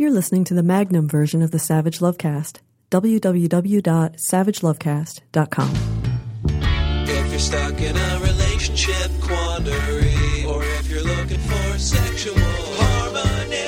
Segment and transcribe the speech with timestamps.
[0.00, 2.58] You're listening to the Magnum version of the Savage Lovecast.
[2.92, 5.70] www.savagelovecast.com.
[7.02, 13.66] If you're stuck in a relationship quandary, or if you're looking for sexual harmony,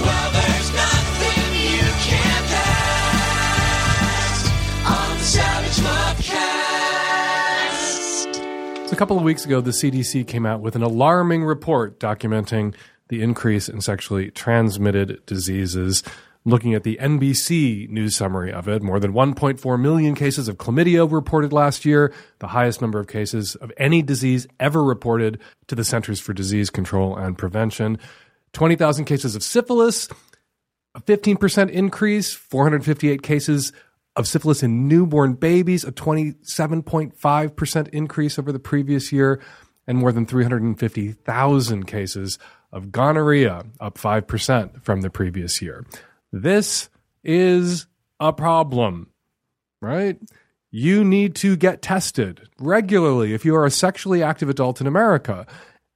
[0.00, 4.48] well, there's nothing you can't pass
[4.86, 5.76] on the Savage
[8.32, 8.88] Lovecast.
[8.88, 12.72] So a couple of weeks ago, the CDC came out with an alarming report documenting
[13.08, 16.02] the increase in sexually transmitted diseases.
[16.44, 21.08] Looking at the NBC news summary of it, more than 1.4 million cases of chlamydia
[21.08, 25.74] were reported last year, the highest number of cases of any disease ever reported to
[25.74, 27.98] the Centers for Disease Control and Prevention.
[28.52, 30.08] 20,000 cases of syphilis,
[30.94, 33.72] a 15% increase, 458 cases
[34.16, 39.40] of syphilis in newborn babies, a 27.5% increase over the previous year,
[39.86, 42.38] and more than 350,000 cases
[42.72, 45.86] of gonorrhea, up 5% from the previous year.
[46.32, 46.88] This
[47.24, 47.86] is
[48.20, 49.10] a problem,
[49.80, 50.18] right?
[50.70, 55.46] You need to get tested regularly if you are a sexually active adult in America.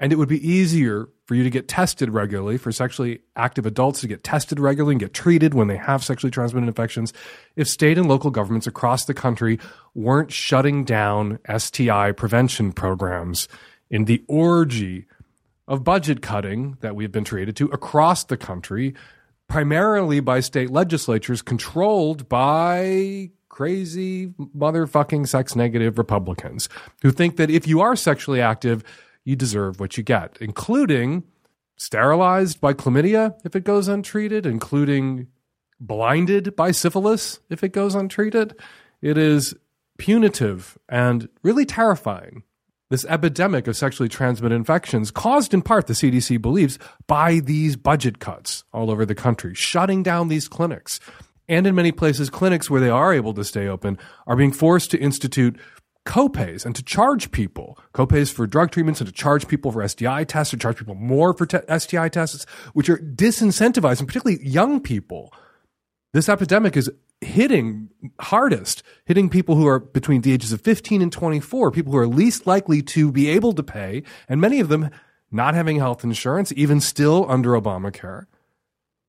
[0.01, 4.01] And it would be easier for you to get tested regularly, for sexually active adults
[4.01, 7.13] to get tested regularly and get treated when they have sexually transmitted infections,
[7.55, 9.61] if state and local governments across the country
[9.95, 13.47] weren't shutting down STI prevention programs
[13.91, 15.07] in the orgy
[15.73, 18.95] of budget cutting that we've been treated to across the country,
[19.49, 26.69] primarily by state legislatures controlled by crazy motherfucking sex negative Republicans
[27.01, 28.85] who think that if you are sexually active,
[29.25, 31.23] you deserve what you get, including
[31.79, 35.27] sterilized by chlamydia if it goes untreated, including
[35.81, 38.55] blinded by syphilis if it goes untreated.
[39.01, 39.55] It is
[39.97, 42.43] punitive and really terrifying
[42.93, 48.19] this epidemic of sexually transmitted infections caused in part, the CDC believes, by these budget
[48.19, 51.01] cuts all over the country, shutting down these clinics.
[51.49, 54.91] And in many places, clinics where they are able to stay open are being forced
[54.93, 55.59] to institute
[56.05, 60.25] copays and to charge people copays for drug treatments and to charge people for STI
[60.25, 65.33] tests, to charge people more for te- STI tests, which are disincentivizing, particularly young people.
[66.13, 66.91] This epidemic is
[67.23, 67.89] hitting
[68.21, 72.07] hardest, hitting people who are between the ages of 15 and 24, people who are
[72.07, 74.91] least likely to be able to pay, and many of them
[75.31, 78.27] not having health insurance, even still under Obamacare.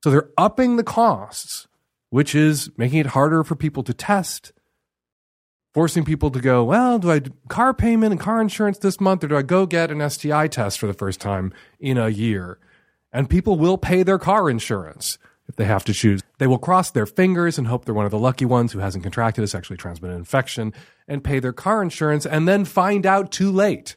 [0.03, 1.67] So they're upping the costs,
[2.09, 4.53] which is making it harder for people to test,
[5.73, 9.23] forcing people to go, well, do I do car payment and car insurance this month,
[9.23, 12.59] or do I go get an STI test for the first time in a year?
[13.11, 16.21] And people will pay their car insurance if they have to choose.
[16.37, 19.03] They will cross their fingers and hope they're one of the lucky ones who hasn't
[19.03, 20.73] contracted a sexually transmitted infection
[21.07, 23.95] and pay their car insurance and then find out too late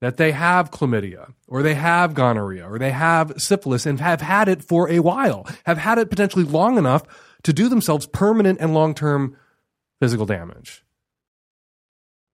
[0.00, 4.48] that they have chlamydia or they have gonorrhea or they have syphilis and have had
[4.48, 7.02] it for a while, have had it potentially long enough
[7.42, 9.36] to do themselves permanent and long term
[10.00, 10.84] physical damage.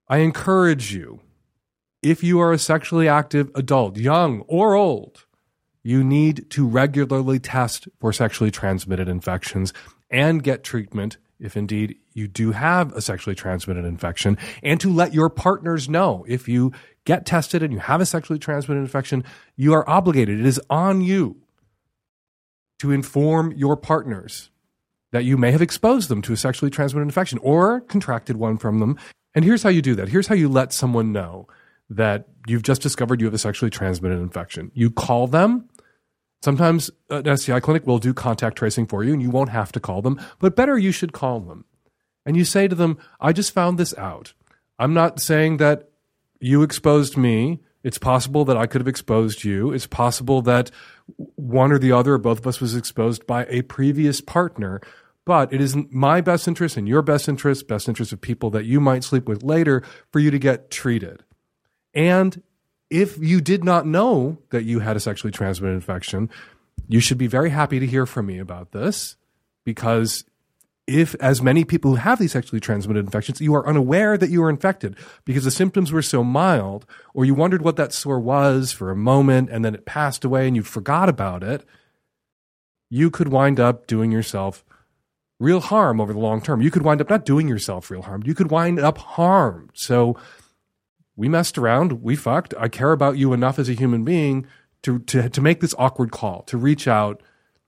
[0.09, 1.21] I encourage you,
[2.03, 5.27] if you are a sexually active adult, young or old,
[5.83, 9.73] you need to regularly test for sexually transmitted infections
[10.11, 15.13] and get treatment if indeed you do have a sexually transmitted infection, and to let
[15.13, 16.73] your partners know if you
[17.05, 19.25] get tested and you have a sexually transmitted infection,
[19.57, 20.39] you are obligated.
[20.39, 21.37] It is on you
[22.79, 24.51] to inform your partners
[25.11, 28.79] that you may have exposed them to a sexually transmitted infection or contracted one from
[28.79, 28.97] them.
[29.35, 30.09] And here's how you do that.
[30.09, 31.49] Here's how you let someone know
[31.91, 34.71] that you've just discovered you have a sexually transmitted infection.
[34.75, 35.69] You call them
[36.43, 39.73] Sometimes uh, an STI clinic will do contact tracing for you and you won't have
[39.73, 41.65] to call them, but better you should call them.
[42.27, 44.35] And you say to them, I just found this out.
[44.79, 45.91] I'm not saying that
[46.41, 47.61] you exposed me.
[47.85, 49.73] It's possible that I could have exposed you.
[49.73, 50.71] It's possible that
[51.17, 54.81] one or the other or both of us was exposed by a previous partner.
[55.25, 58.65] But it is my best interest and your best interest, best interest of people that
[58.65, 61.23] you might sleep with later for you to get treated.
[61.95, 62.43] And
[62.93, 66.29] if you did not know that you had a sexually transmitted infection,
[66.89, 69.17] you should be very happy to hear from me about this
[69.65, 70.25] because
[70.87, 74.43] if, as many people who have these sexually transmitted infections, you are unaware that you
[74.43, 74.95] are infected
[75.25, 76.85] because the symptoms were so mild,
[77.15, 80.47] or you wondered what that sore was for a moment and then it passed away
[80.47, 81.65] and you forgot about it,
[82.91, 84.67] you could wind up doing yourself
[85.41, 86.61] real harm over the long term.
[86.61, 89.71] You could wind up not doing yourself real harm, you could wind up harmed.
[89.73, 90.19] So,
[91.17, 92.55] we messed around, we fucked.
[92.59, 94.47] I care about you enough as a human being
[94.83, 97.23] to, to, to make this awkward call, to reach out,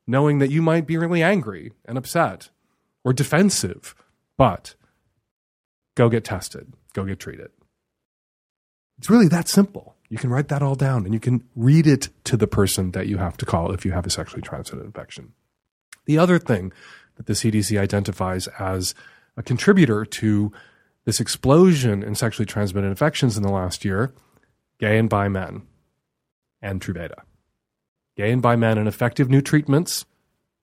[0.06, 2.50] knowing that you might be really angry and upset
[3.04, 3.94] or defensive,
[4.36, 4.74] but
[5.94, 7.50] go get tested, go get treated.
[8.98, 9.94] It's really that simple.
[10.08, 13.06] You can write that all down and you can read it to the person that
[13.06, 15.32] you have to call if you have a sexually transmitted infection.
[16.06, 16.72] The other thing
[17.16, 18.94] that the CDC identifies as
[19.36, 20.52] a contributor to
[21.04, 24.14] this explosion in sexually transmitted infections in the last year
[24.78, 25.62] gay and bi men
[26.60, 27.22] and Truvada.
[28.16, 30.04] Gay and bi men and effective new treatments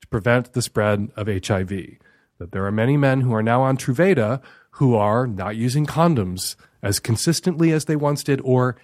[0.02, 1.70] to prevent the spread of HIV.
[2.38, 4.42] That there are many men who are now on Truvada
[4.72, 8.78] who are not using condoms as consistently as they once did or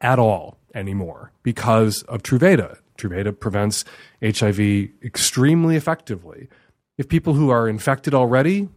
[0.00, 2.78] at all anymore because of Truvada.
[2.96, 3.84] Truvada prevents
[4.22, 4.60] HIV
[5.02, 6.48] extremely effectively.
[6.96, 8.68] If people who are infected already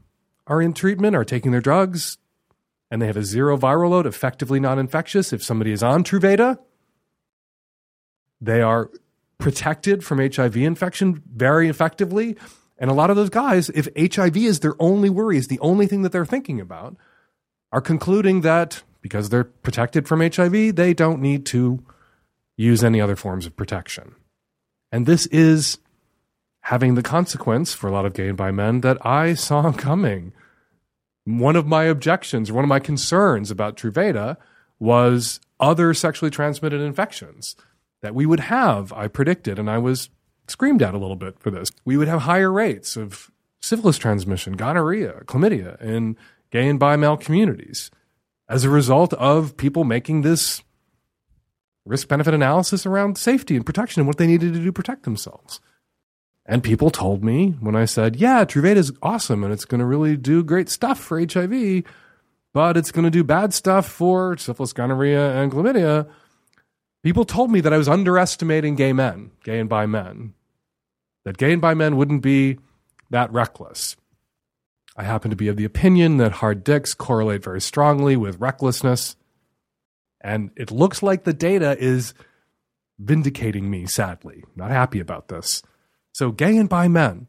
[0.48, 2.18] are in treatment, are taking their drugs,
[2.90, 6.60] and they have a zero viral load, effectively non infectious, if somebody is on Truvada,
[8.40, 8.92] they are
[9.38, 12.36] protected from HIV infection very effectively.
[12.78, 15.88] And a lot of those guys, if HIV is their only worry, is the only
[15.88, 16.98] thing that they're thinking about,
[17.72, 21.84] are concluding that because they're protected from HIV, they don't need to
[22.58, 24.16] use any other forms of protection.
[24.92, 25.78] And this is
[26.62, 30.34] having the consequence for a lot of gay and bi men that I saw coming.
[31.26, 34.38] One of my objections, one of my concerns about Truvada
[34.80, 37.56] was other sexually transmitted infections
[38.02, 40.10] that we would have, I predicted, and I was
[40.48, 41.72] screamed at a little bit for this.
[41.84, 43.32] We would have higher rates of
[43.62, 46.18] syphilis transmission, gonorrhea, chlamydia in
[46.52, 47.90] gay and bi male communities
[48.48, 50.62] as a result of people making this
[51.86, 55.04] risk benefit analysis around safety and protection and what they needed to do to protect
[55.04, 55.60] themselves.
[56.46, 59.86] And people told me when I said, yeah, Truvada is awesome and it's going to
[59.86, 61.84] really do great stuff for HIV,
[62.54, 66.08] but it's going to do bad stuff for syphilis, gonorrhea, and chlamydia.
[67.04, 70.34] People told me that I was underestimating gay men, gay and bi men,
[71.24, 72.60] that gay and bi men wouldn't be
[73.10, 73.96] that reckless.
[74.96, 79.16] I happen to be of the opinion that hard dicks correlate very strongly with recklessness.
[80.22, 82.14] And it looks like the data is
[82.98, 84.44] vindicating me, sadly.
[84.56, 85.62] Not happy about this.
[86.16, 87.28] So, gay and bi men,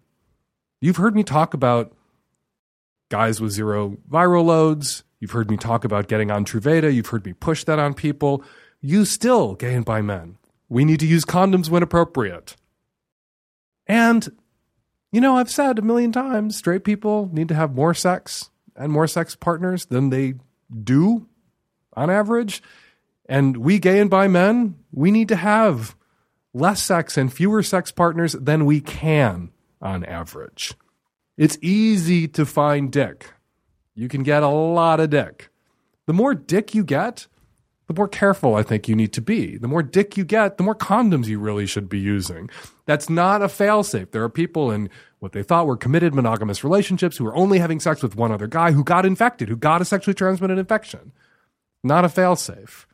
[0.80, 1.92] you've heard me talk about
[3.08, 5.02] guys with zero viral loads.
[5.18, 6.94] You've heard me talk about getting on Truvada.
[6.94, 8.44] You've heard me push that on people.
[8.80, 10.38] You still, gay and bi men,
[10.68, 12.54] we need to use condoms when appropriate.
[13.88, 14.28] And,
[15.10, 18.92] you know, I've said a million times straight people need to have more sex and
[18.92, 20.34] more sex partners than they
[20.84, 21.26] do
[21.94, 22.62] on average.
[23.28, 25.96] And we gay and bi men, we need to have
[26.56, 29.50] less sex and fewer sex partners than we can
[29.80, 30.74] on average.
[31.36, 33.32] It's easy to find dick.
[33.94, 35.50] You can get a lot of dick.
[36.06, 37.26] The more dick you get,
[37.88, 39.58] the more careful I think you need to be.
[39.58, 42.48] The more dick you get, the more condoms you really should be using.
[42.86, 44.10] That's not a failsafe.
[44.10, 44.88] There are people in
[45.18, 48.46] what they thought were committed monogamous relationships who are only having sex with one other
[48.46, 51.12] guy who got infected, who got a sexually transmitted infection.
[51.84, 52.86] Not a failsafe.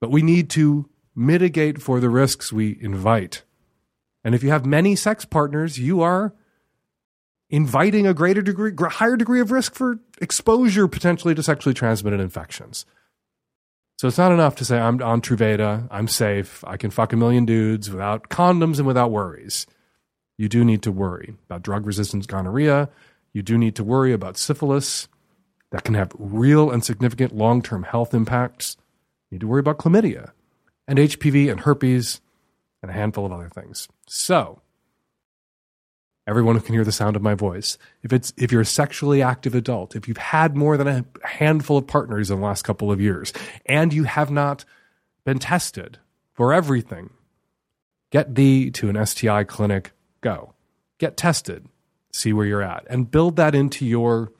[0.00, 3.42] But we need to mitigate for the risks we invite.
[4.24, 6.34] And if you have many sex partners, you are
[7.50, 12.86] inviting a greater degree, higher degree of risk for exposure potentially to sexually transmitted infections.
[13.96, 17.16] So it's not enough to say I'm on Truvada, I'm safe, I can fuck a
[17.16, 19.66] million dudes without condoms and without worries.
[20.36, 22.88] You do need to worry about drug resistant gonorrhea.
[23.32, 25.06] You do need to worry about syphilis
[25.70, 28.76] that can have real and significant long term health impacts.
[29.30, 30.32] You need to worry about chlamydia
[30.86, 32.20] and HPV and herpes
[32.82, 33.88] and a handful of other things.
[34.06, 34.60] So,
[36.26, 39.22] everyone who can hear the sound of my voice, if it's if you're a sexually
[39.22, 42.90] active adult, if you've had more than a handful of partners in the last couple
[42.90, 43.32] of years
[43.66, 44.64] and you have not
[45.24, 45.98] been tested
[46.32, 47.10] for everything,
[48.10, 50.52] get thee to an STI clinic, go.
[50.98, 51.66] Get tested,
[52.12, 54.32] see where you're at and build that into your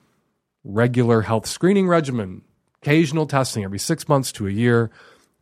[0.63, 2.43] regular health screening regimen.
[2.81, 4.89] Occasional testing every 6 months to a year.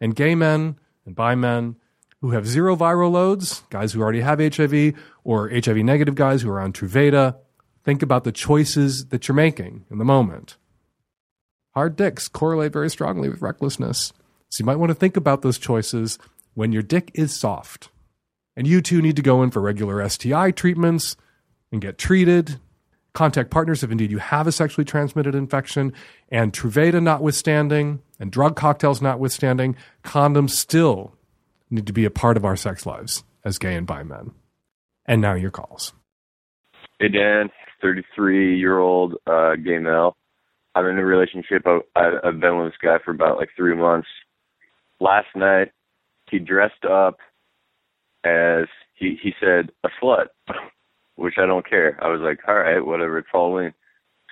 [0.01, 1.75] And gay men and bi men
[2.21, 4.93] who have zero viral loads, guys who already have HIV,
[5.23, 7.35] or HIV negative guys who are on Truvada.
[7.83, 10.55] Think about the choices that you're making in the moment.
[11.73, 14.13] Hard dicks correlate very strongly with recklessness.
[14.49, 16.17] So you might want to think about those choices
[16.53, 17.89] when your dick is soft.
[18.55, 21.17] And you too need to go in for regular STI treatments
[21.71, 22.59] and get treated.
[23.13, 25.91] Contact partners if indeed you have a sexually transmitted infection.
[26.29, 29.75] And Truvada notwithstanding, and drug cocktails notwithstanding,
[30.05, 31.13] condoms still
[31.69, 34.31] need to be a part of our sex lives as gay and bi men.
[35.05, 35.91] And now your calls.
[37.01, 37.49] Hey Dan,
[37.81, 40.15] 33 year old uh, gay male.
[40.73, 41.67] I'm in a relationship.
[41.67, 41.81] I,
[42.23, 44.07] I've been with this guy for about like three months.
[45.01, 45.73] Last night,
[46.31, 47.17] he dressed up
[48.23, 50.27] as he he said a slut,
[51.15, 51.99] which I don't care.
[52.01, 53.17] I was like, all right, whatever.
[53.17, 53.73] It's Halloween.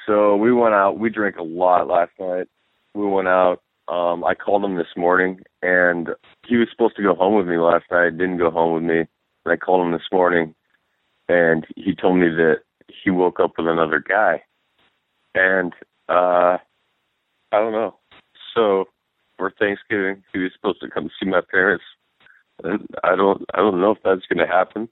[0.07, 0.97] So we went out.
[0.97, 2.47] We drank a lot last night.
[2.93, 6.09] We went out Um, I called him this morning, and
[6.47, 8.17] he was supposed to go home with me last night.
[8.17, 8.99] Didn't go home with me.
[8.99, 10.53] And I called him this morning,
[11.27, 12.57] and he told me that
[13.03, 14.43] he woke up with another guy.
[15.33, 15.73] And
[16.09, 16.57] uh,
[17.51, 17.95] I don't know.
[18.53, 18.85] So
[19.37, 21.83] for Thanksgiving, he was supposed to come see my parents,
[22.63, 23.43] and I don't.
[23.53, 24.87] I don't know if that's going to happen.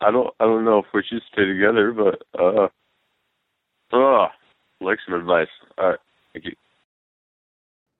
[0.00, 0.34] I don't.
[0.40, 2.68] I don't know if we should stay together, but uh,
[3.92, 4.28] uh,
[4.80, 5.48] like some advice.
[5.78, 5.98] All right,
[6.32, 6.52] thank you.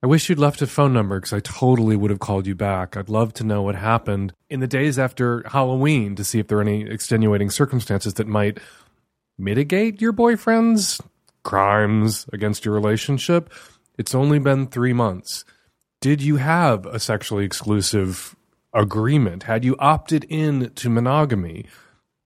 [0.03, 2.97] I wish you'd left a phone number because I totally would have called you back.
[2.97, 6.59] I'd love to know what happened in the days after Halloween to see if there
[6.59, 8.59] are any extenuating circumstances that might
[9.39, 11.01] mitigate your boyfriend's
[11.45, 13.53] crimes against your relationship.
[13.97, 15.45] It's only been three months.
[16.03, 18.37] Did you have a sexually exclusive
[18.75, 19.45] agreement?
[19.45, 21.65] Had you opted in to monogamy?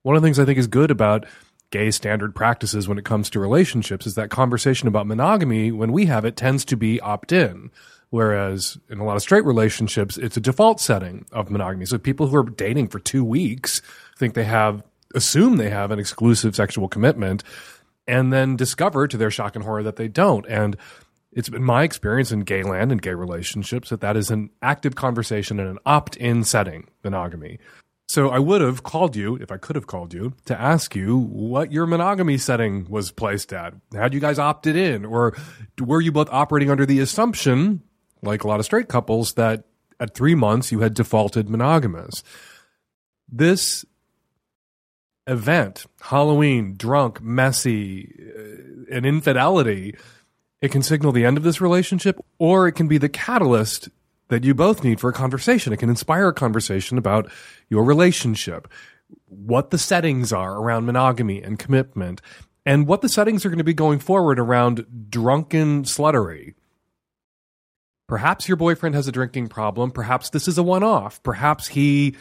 [0.03, 1.25] One of the things I think is good about
[1.71, 6.05] gay standard practices when it comes to relationships is that conversation about monogamy, when we
[6.05, 7.71] have it, tends to be opt in.
[8.09, 11.85] Whereas in a lot of straight relationships, it's a default setting of monogamy.
[11.85, 13.81] So people who are dating for two weeks
[14.17, 14.83] think they have,
[15.15, 17.43] assume they have an exclusive sexual commitment
[18.07, 20.45] and then discover to their shock and horror that they don't.
[20.47, 20.75] And
[21.31, 24.95] it's been my experience in gay land and gay relationships that that is an active
[24.95, 27.59] conversation in an opt in setting, monogamy.
[28.11, 31.17] So I would have called you, if I could have called you, to ask you
[31.17, 33.73] what your monogamy setting was placed at.
[33.93, 35.05] Had you guys opted in?
[35.05, 35.33] Or
[35.79, 37.81] were you both operating under the assumption,
[38.21, 39.63] like a lot of straight couples, that
[39.97, 42.21] at three months you had defaulted monogamous?
[43.31, 43.85] This
[45.25, 49.95] event, Halloween, drunk, messy, uh, an infidelity,
[50.59, 53.87] it can signal the end of this relationship, or it can be the catalyst
[54.31, 55.73] that you both need for a conversation.
[55.73, 57.29] It can inspire a conversation about
[57.67, 58.69] your relationship,
[59.27, 62.21] what the settings are around monogamy and commitment,
[62.65, 66.53] and what the settings are going to be going forward around drunken sluttery.
[68.07, 69.91] Perhaps your boyfriend has a drinking problem.
[69.91, 71.21] Perhaps this is a one off.
[71.23, 72.15] Perhaps he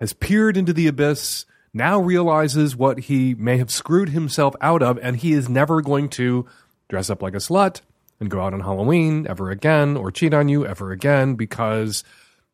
[0.00, 4.98] has peered into the abyss, now realizes what he may have screwed himself out of,
[5.00, 6.44] and he is never going to
[6.90, 7.80] dress up like a slut
[8.20, 12.04] and go out on Halloween ever again or cheat on you ever again because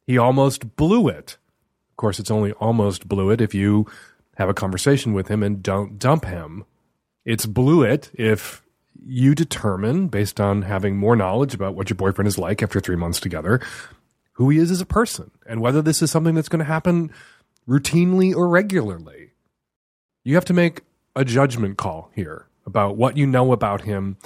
[0.06, 1.36] he almost blew it.
[1.92, 3.86] Of course, it's only almost blew it if you
[4.36, 6.64] have a conversation with him and don't dump him.
[7.24, 8.62] It's blew it if
[9.06, 12.96] you determine, based on having more knowledge about what your boyfriend is like after three
[12.96, 13.60] months together,
[14.32, 17.12] who he is as a person and whether this is something that's going to happen
[17.68, 19.30] routinely or regularly.
[20.24, 20.82] You have to make
[21.14, 24.16] a judgment call here about what you know about him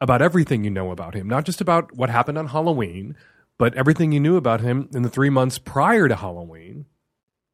[0.00, 3.16] about everything you know about him, not just about what happened on Halloween,
[3.58, 6.86] but everything you knew about him in the three months prior to Halloween.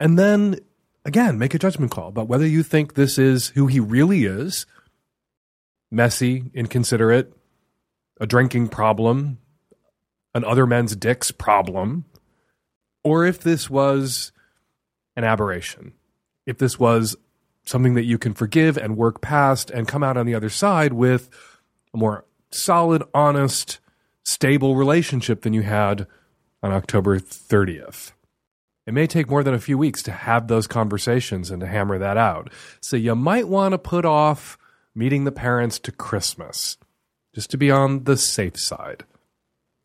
[0.01, 0.59] And then
[1.05, 4.67] again, make a judgment call about whether you think this is who he really is.
[5.91, 7.33] Messy, inconsiderate,
[8.21, 9.39] a drinking problem,
[10.35, 12.07] an other men's dicks problem,
[13.05, 14.33] or if this was
[15.17, 15.93] an aberration,
[16.47, 17.15] if this was
[17.65, 20.93] something that you can forgive and work past and come out on the other side
[20.93, 21.29] with
[21.93, 23.81] a more solid, honest,
[24.25, 26.07] stable relationship than you had
[26.63, 28.13] on October 30th.
[28.87, 31.99] It may take more than a few weeks to have those conversations and to hammer
[31.99, 32.53] that out.
[32.81, 34.59] So you might want to put off
[34.95, 36.79] meeting the parents to Christmas
[37.35, 39.05] just to be on the safe side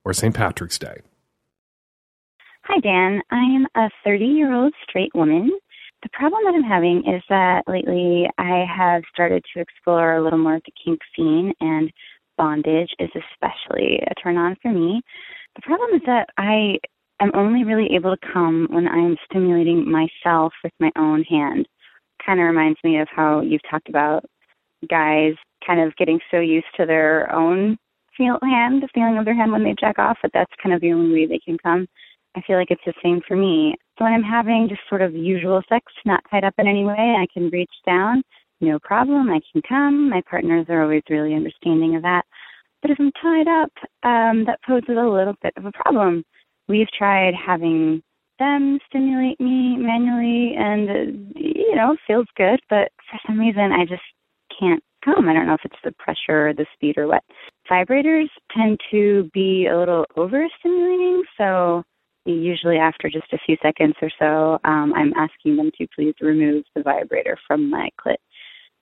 [0.03, 0.33] or St.
[0.33, 1.01] Patrick's Day.
[2.63, 3.21] Hi, Dan.
[3.31, 5.51] I'm a 30 year old straight woman.
[6.03, 10.37] The problem that I'm having is that lately I have started to explore a little
[10.37, 11.91] more of the kink scene and
[12.37, 15.01] bondage is especially a turn on for me.
[15.55, 16.77] The problem is that I
[17.21, 21.67] am only really able to come when I'm stimulating myself with my own hand.
[22.25, 24.25] Kind of reminds me of how you've talked about
[24.89, 25.33] guys
[25.65, 27.77] kind of getting so used to their own
[28.15, 30.81] feel hand, the feeling of their hand when they jack off, but that's kind of
[30.81, 31.87] the only way they can come.
[32.35, 33.75] I feel like it's the same for me.
[33.97, 37.15] So when I'm having just sort of usual sex, not tied up in any way,
[37.17, 38.21] I can reach down
[38.61, 40.09] no problem, I can come.
[40.09, 42.23] My partners are always really understanding of that.
[42.81, 43.71] But if I'm tied up,
[44.03, 46.23] um, that poses a little bit of a problem.
[46.67, 48.01] We've tried having
[48.39, 52.59] them stimulate me manually, and uh, you know, feels good.
[52.69, 54.03] But for some reason, I just
[54.59, 55.27] can't come.
[55.27, 57.23] I don't know if it's the pressure or the speed or what.
[57.69, 61.83] Vibrators tend to be a little overstimulating, so
[62.25, 66.63] usually after just a few seconds or so, um, I'm asking them to please remove
[66.75, 68.17] the vibrator from my clit.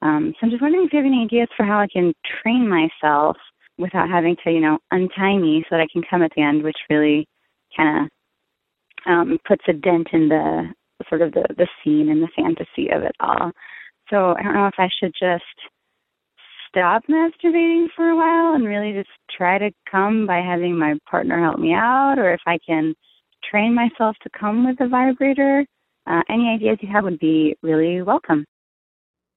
[0.05, 2.69] Um, so I'm just wondering if you have any ideas for how I can train
[2.69, 3.37] myself
[3.79, 6.63] without having to, you know, untie me so that I can come at the end,
[6.63, 7.27] which really
[7.75, 10.69] kind of um, puts a dent in the
[11.09, 13.51] sort of the, the scene and the fantasy of it all.
[14.11, 15.43] So I don't know if I should just
[16.69, 21.41] stop masturbating for a while and really just try to come by having my partner
[21.41, 22.93] help me out, or if I can
[23.49, 25.65] train myself to come with a vibrator.
[26.05, 28.45] Uh, any ideas you have would be really welcome.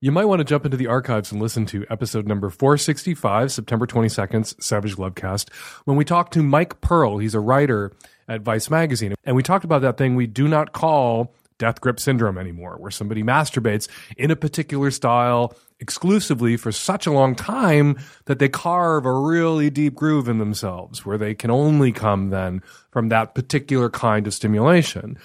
[0.01, 3.85] You might want to jump into the archives and listen to episode number 465, September
[3.85, 5.53] 22nd's Savage Lovecast,
[5.87, 7.19] when we talked to Mike Pearl.
[7.19, 7.91] He's a writer
[8.29, 9.17] at Vice Magazine.
[9.25, 12.93] And we talked about that thing we do not call death grip syndrome anymore, where
[12.93, 19.05] somebody masturbates in a particular style exclusively for such a long time that they carve
[19.05, 22.63] a really deep groove in themselves, where they can only come then
[22.93, 25.19] from that particular kind of stimulation.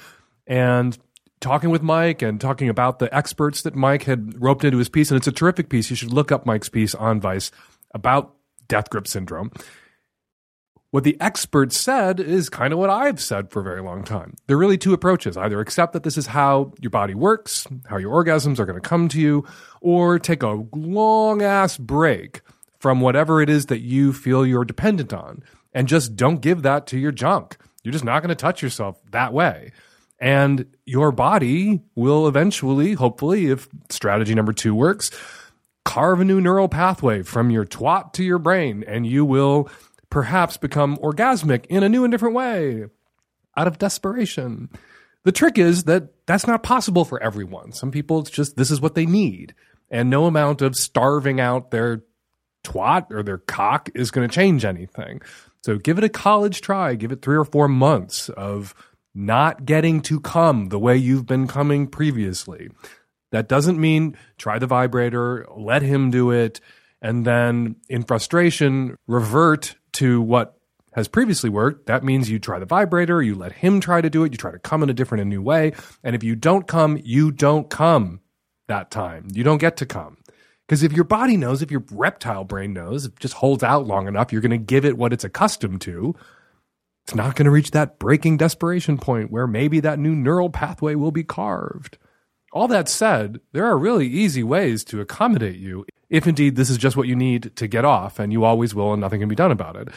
[0.47, 0.97] And
[1.43, 5.11] talking with Mike and talking about the experts that Mike had roped into his piece,
[5.11, 5.89] and it's a terrific piece.
[5.89, 7.51] You should look up Mike's piece on Vice
[7.93, 8.33] about
[8.67, 9.51] death grip syndrome.
[10.89, 14.35] What the experts said is kind of what I've said for a very long time.
[14.45, 15.35] There are really two approaches.
[15.35, 18.89] Either accept that this is how your body works, how your orgasms are going to
[18.89, 19.43] come to you,
[19.81, 22.41] or take a long ass break
[22.79, 26.85] from whatever it is that you feel you're dependent on and just don't give that
[26.87, 27.57] to your junk.
[27.83, 29.71] You're just not going to touch yourself that way.
[30.23, 35.11] And your body will eventually, hopefully, if strategy number two works,
[35.83, 39.69] carve a new neural pathway from your twat to your brain, and you will
[40.09, 42.85] perhaps become orgasmic in a new and different way
[43.57, 44.69] out of desperation.
[45.25, 47.73] The trick is that that's not possible for everyone.
[47.73, 49.53] Some people, it's just this is what they need.
[49.91, 52.01] And no amount of starving out their
[52.63, 55.21] twat or their cock is going to change anything.
[55.65, 56.95] So give it a college try.
[56.95, 58.73] Give it three or four months of
[59.13, 62.69] not getting to come the way you've been coming previously.
[63.31, 66.59] That doesn't mean try the vibrator, let him do it,
[67.01, 70.57] and then in frustration, revert to what
[70.93, 71.87] has previously worked.
[71.87, 74.51] That means you try the vibrator, you let him try to do it, you try
[74.51, 75.73] to come in a different and new way.
[76.03, 78.21] And if you don't come, you don't come
[78.67, 79.27] that time.
[79.33, 80.17] You don't get to come.
[80.67, 83.85] Because if your body knows, if your reptile brain knows, if it just holds out
[83.85, 86.15] long enough, you're going to give it what it's accustomed to
[87.03, 90.95] it's not going to reach that breaking desperation point where maybe that new neural pathway
[90.95, 91.97] will be carved.
[92.53, 96.77] All that said, there are really easy ways to accommodate you if indeed this is
[96.77, 99.35] just what you need to get off and you always will and nothing can be
[99.35, 99.89] done about it.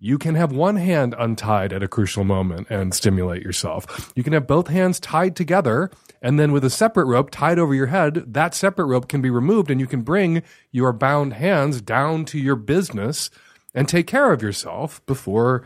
[0.00, 4.12] You can have one hand untied at a crucial moment and stimulate yourself.
[4.16, 7.72] You can have both hands tied together and then with a separate rope tied over
[7.72, 11.80] your head, that separate rope can be removed and you can bring your bound hands
[11.80, 13.30] down to your business
[13.74, 15.64] and take care of yourself before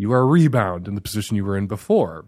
[0.00, 2.26] you are a rebound in the position you were in before.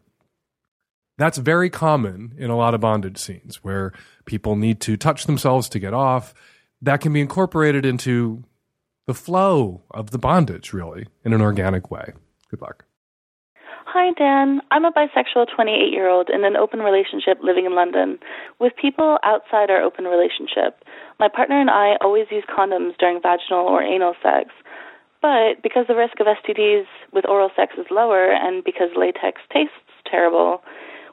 [1.19, 3.93] That's very common in a lot of bondage scenes where
[4.25, 6.35] people need to touch themselves to get off.
[6.81, 8.45] That can be incorporated into
[9.07, 12.13] the flow of the bondage, really, in an organic way.
[12.51, 12.85] Good luck.
[13.95, 14.63] Hi, Dan.
[14.71, 18.19] I'm a bisexual 28 year old in an open relationship living in London
[18.59, 20.83] with people outside our open relationship.
[21.21, 24.49] My partner and I always use condoms during vaginal or anal sex,
[25.23, 29.73] but because the risk of STDs with oral sex is lower and because latex tastes
[30.05, 30.63] terrible,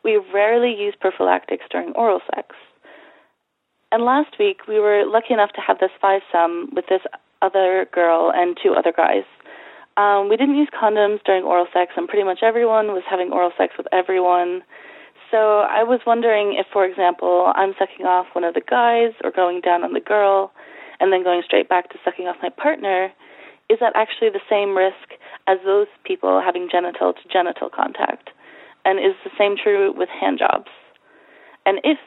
[0.03, 2.55] we rarely use prophylactics during oral sex.
[3.91, 7.01] And last week, we were lucky enough to have this five some with this
[7.41, 9.23] other girl and two other guys.
[9.97, 13.51] Um, we didn't use condoms during oral sex, and pretty much everyone was having oral
[13.57, 14.61] sex with everyone.
[15.31, 19.31] So I was wondering if, for example, I'm sucking off one of the guys or
[19.31, 20.51] going down on the girl
[20.99, 23.11] and then going straight back to sucking off my partner
[23.69, 25.15] is that actually the same risk
[25.47, 28.29] as those people having genital to genital contact?
[28.85, 30.69] And is the same true with hand jobs?
[31.65, 31.97] And if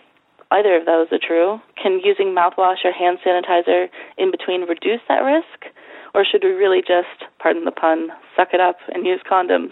[0.51, 3.87] either of those are true, can using mouthwash or hand sanitizer
[4.19, 5.73] in between reduce that risk?
[6.15, 9.71] Or should we really just, pardon the pun, suck it up and use condoms?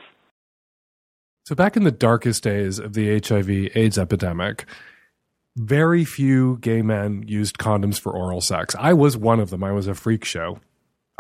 [1.45, 4.67] So, back in the darkest days of the HIV AIDS epidemic,
[5.57, 8.75] very few gay men used condoms for oral sex.
[8.79, 9.65] I was one of them.
[9.65, 10.61] I was a freak show.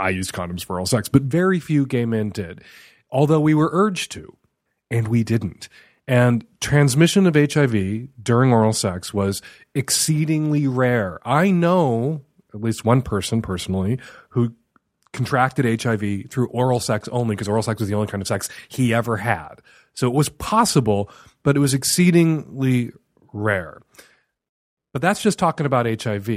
[0.01, 2.63] I used condoms for oral sex, but very few gay men did,
[3.11, 4.37] although we were urged to,
[4.91, 5.69] and we didn't.
[6.09, 9.43] And transmission of HIV during oral sex was
[9.75, 11.21] exceedingly rare.
[11.25, 14.55] I know at least one person personally who
[15.13, 18.49] contracted HIV through oral sex only because oral sex was the only kind of sex
[18.69, 19.57] he ever had.
[19.95, 21.11] So it was possible,
[21.43, 22.93] but it was exceedingly
[23.33, 23.81] rare.
[24.93, 26.29] But that's just talking about HIV.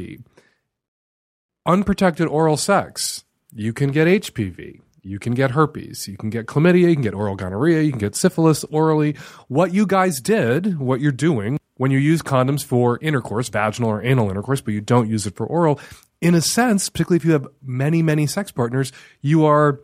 [1.66, 3.23] Unprotected oral sex
[3.56, 4.82] you can get HPV.
[5.02, 6.08] You can get herpes.
[6.08, 6.90] You can get chlamydia.
[6.90, 7.82] You can get oral gonorrhea.
[7.82, 9.16] You can get syphilis orally.
[9.50, 14.04] What you guys did, what you're doing when you use condoms for intercourse, vaginal or
[14.04, 15.80] anal intercourse, but you don't use it for oral,
[16.22, 19.82] in a sense, particularly if you have many, many sex partners, you are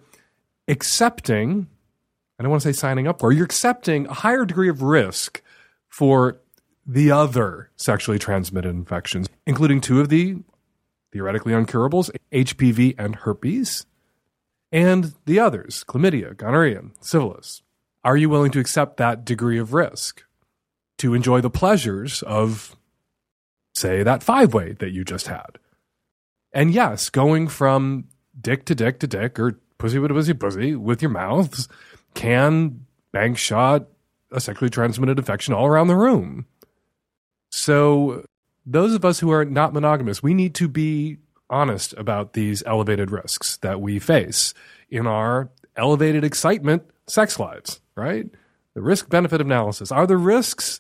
[0.68, 1.68] accepting,
[2.38, 5.42] I don't want to say signing up for, you're accepting a higher degree of risk
[5.90, 6.40] for
[6.86, 10.38] the other sexually transmitted infections, including two of the
[11.12, 13.86] theoretically uncurables, HPV and herpes,
[14.72, 17.62] and the others, chlamydia, gonorrhea, syphilis.
[18.04, 20.24] Are you willing to accept that degree of risk
[21.00, 22.76] to enjoy the pleasures of,
[23.76, 25.58] say, that five way that you just had?
[26.54, 28.06] And yes, going from
[28.40, 31.68] dick to dick to dick or pussy to pussy pussy with your mouths
[32.14, 33.88] can bank shot
[34.32, 36.46] a sexually transmitted infection all around the room.
[37.52, 38.26] So,
[38.66, 41.18] those of us who are not monogamous, we need to be
[41.50, 44.54] honest about these elevated risks that we face
[44.90, 48.28] in our elevated excitement sex lives, right?
[48.76, 49.92] The risk benefit analysis.
[49.92, 50.80] Are the risks,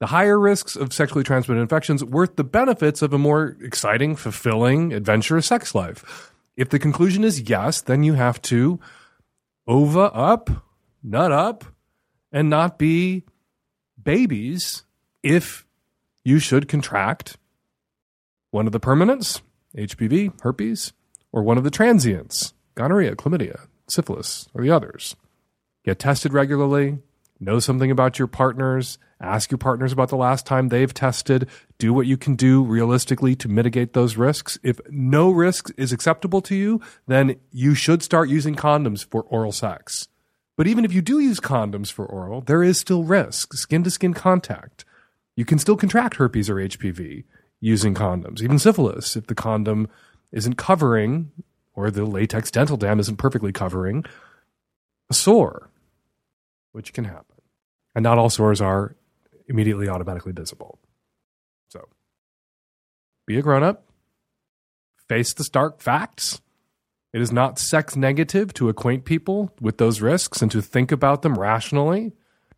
[0.00, 4.92] the higher risks of sexually transmitted infections, worth the benefits of a more exciting, fulfilling,
[4.92, 6.32] adventurous sex life?
[6.56, 8.80] If the conclusion is yes, then you have to
[9.66, 10.50] ova up,
[11.02, 11.64] nut up,
[12.32, 13.24] and not be
[14.02, 14.84] babies
[15.22, 15.63] if
[16.24, 17.36] you should contract
[18.50, 19.42] one of the permanents,
[19.76, 20.92] HPV, herpes,
[21.32, 25.16] or one of the transients, gonorrhea, chlamydia, syphilis, or the others.
[25.84, 26.98] Get tested regularly,
[27.38, 31.92] know something about your partners, ask your partners about the last time they've tested, do
[31.92, 34.58] what you can do realistically to mitigate those risks.
[34.62, 39.52] If no risk is acceptable to you, then you should start using condoms for oral
[39.52, 40.08] sex.
[40.56, 43.90] But even if you do use condoms for oral, there is still risk, skin to
[43.90, 44.84] skin contact.
[45.36, 47.24] You can still contract herpes or HPV
[47.60, 49.88] using condoms, even syphilis, if the condom
[50.32, 51.30] isn't covering
[51.74, 54.04] or the latex dental dam isn't perfectly covering
[55.10, 55.70] a sore,
[56.72, 57.36] which can happen.
[57.94, 58.96] And not all sores are
[59.48, 60.78] immediately automatically visible.
[61.68, 61.88] So
[63.26, 63.84] be a grown up,
[65.08, 66.40] face the stark facts.
[67.12, 71.22] It is not sex negative to acquaint people with those risks and to think about
[71.22, 72.12] them rationally.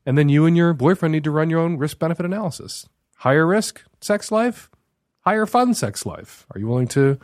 [0.07, 2.89] And then you and your boyfriend need to run your own risk benefit analysis.
[3.17, 4.71] Higher risk sex life,
[5.23, 6.47] higher fun sex life.
[6.55, 7.19] Are you willing to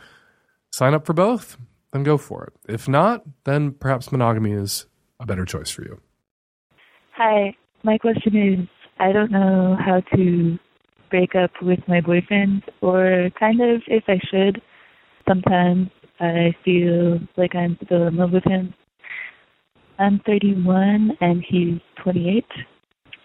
[0.71, 1.57] sign up for both?
[1.93, 2.53] Then go for it.
[2.71, 4.85] If not, then perhaps monogamy is
[5.19, 6.01] a better choice for you.
[7.15, 8.67] Hi, my question is
[8.99, 10.59] I don't know how to
[11.09, 14.61] break up with my boyfriend, or kind of if I should.
[15.27, 18.73] Sometimes I feel like I'm still in love with him.
[19.99, 22.43] I'm 31 and he's 28,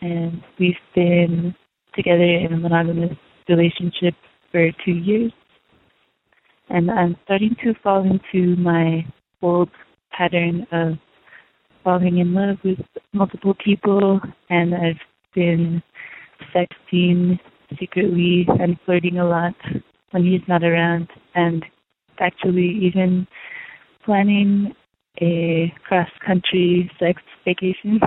[0.01, 1.55] and we've been
[1.95, 3.17] together in a monogamous
[3.49, 4.15] relationship
[4.53, 5.33] for two years.
[6.69, 9.07] And I'm starting to fall into my
[9.43, 9.71] old
[10.13, 10.95] pattern of
[11.83, 12.79] falling in love with
[13.13, 15.01] multiple people, and I've
[15.35, 15.83] been
[16.55, 17.39] sexting
[17.79, 19.55] secretly and flirting a lot
[20.11, 21.65] when he's not around, and
[22.21, 23.27] actually even
[24.05, 24.75] planning
[25.21, 28.01] a cross country sex vacation.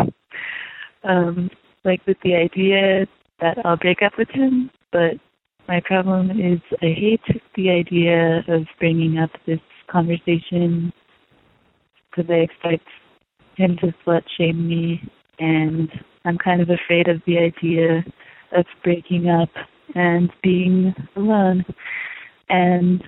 [1.04, 1.50] um,
[1.84, 3.08] like with the idea
[3.40, 5.14] that I'll break up with him, but
[5.68, 10.92] my problem is I hate the idea of bringing up this conversation
[12.10, 12.88] because I expect
[13.56, 15.02] him to slut shame me,
[15.40, 15.90] and
[16.26, 18.04] I'm kind of afraid of the idea
[18.52, 19.50] of breaking up
[19.96, 21.66] and being alone.
[22.50, 23.02] And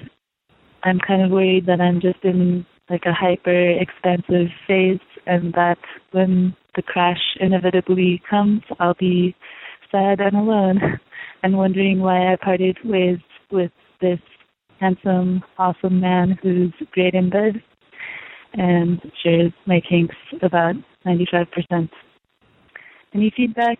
[0.83, 5.77] I'm kind of worried that I'm just in like a hyper expensive phase and that
[6.11, 9.35] when the crash inevitably comes, I'll be
[9.91, 10.99] sad and alone
[11.43, 13.19] and wondering why I parted ways
[13.51, 14.19] with this
[14.79, 17.61] handsome, awesome man who's great in bed
[18.53, 21.89] and shares my kinks about 95%.
[23.13, 23.79] Any feedback?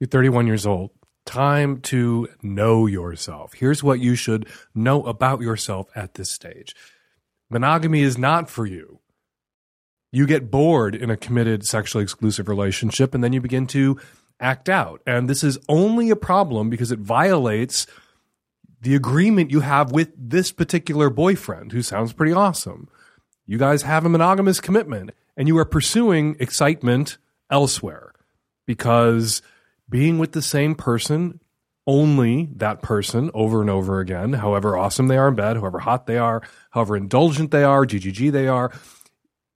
[0.00, 0.90] You're 31 years old.
[1.24, 3.52] Time to know yourself.
[3.54, 6.74] Here's what you should know about yourself at this stage
[7.50, 9.00] monogamy is not for you.
[10.10, 14.00] You get bored in a committed, sexually exclusive relationship, and then you begin to
[14.40, 15.02] act out.
[15.06, 17.86] And this is only a problem because it violates
[18.80, 22.88] the agreement you have with this particular boyfriend who sounds pretty awesome.
[23.46, 27.18] You guys have a monogamous commitment and you are pursuing excitement
[27.50, 28.12] elsewhere
[28.66, 29.42] because
[29.88, 31.40] being with the same person,
[31.86, 36.06] only that person over and over again, however awesome they are in bed, however hot
[36.06, 38.70] they are, however indulgent they are, GGG they are,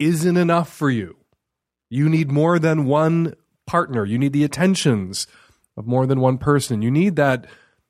[0.04, 1.16] isn't enough for you.
[1.90, 3.34] You need more than one
[3.66, 4.04] partner.
[4.04, 5.26] You need the attentions
[5.76, 6.82] of more than one person.
[6.82, 7.46] You need that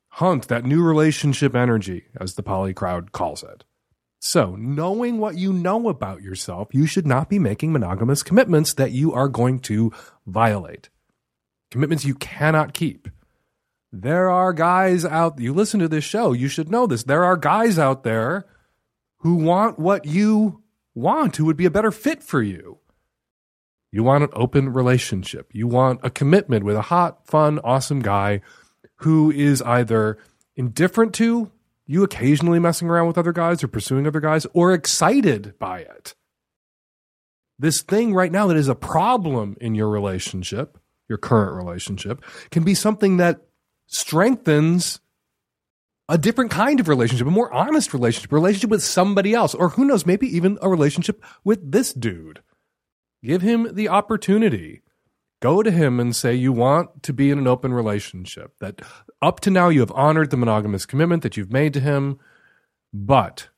[0.09, 3.63] hunt, that new relationship energy, as the poly crowd calls it.
[4.19, 8.93] So, knowing what you know about yourself, you should not be making monogamous commitments that
[8.93, 9.91] you are going to
[10.25, 10.89] violate.
[11.71, 13.09] Commitments you cannot keep.
[13.91, 17.03] There are guys out, you listen to this show, you should know this.
[17.03, 18.45] There are guys out there
[19.19, 20.62] who want what you
[20.95, 22.79] want, who would be a better fit for you.
[23.91, 25.51] You want an open relationship.
[25.53, 28.41] You want a commitment with a hot, fun, awesome guy
[28.97, 30.17] who is either
[30.55, 31.51] indifferent to
[31.85, 36.15] you occasionally messing around with other guys or pursuing other guys or excited by it?
[37.59, 42.63] This thing right now that is a problem in your relationship, your current relationship, can
[42.63, 43.41] be something that
[43.87, 44.99] strengthens
[46.09, 49.69] a different kind of relationship, a more honest relationship, a relationship with somebody else, or
[49.69, 52.41] who knows, maybe even a relationship with this dude.
[53.23, 54.81] Give him the opportunity.
[55.41, 58.81] Go to him and say you want to be in an open relationship, that
[59.21, 62.19] up to now you have honored the monogamous commitment that you've made to him,
[62.93, 63.49] but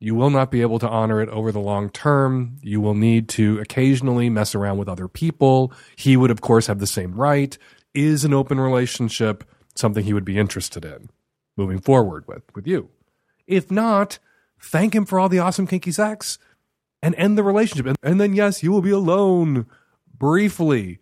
[0.00, 2.56] you will not be able to honor it over the long term.
[2.62, 5.72] You will need to occasionally mess around with other people.
[5.96, 7.56] He would, of course, have the same right.
[7.94, 9.44] Is an open relationship
[9.74, 11.10] something he would be interested in?
[11.58, 12.88] Moving forward with with you.
[13.46, 14.18] If not,
[14.60, 16.38] thank him for all the awesome kinky sex
[17.02, 17.86] and end the relationship.
[17.86, 19.66] And, and then yes, you will be alone
[20.16, 21.00] briefly,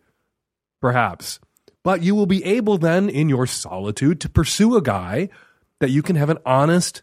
[0.80, 1.38] perhaps.
[1.84, 5.28] But you will be able then in your solitude to pursue a guy
[5.78, 7.02] that you can have an honest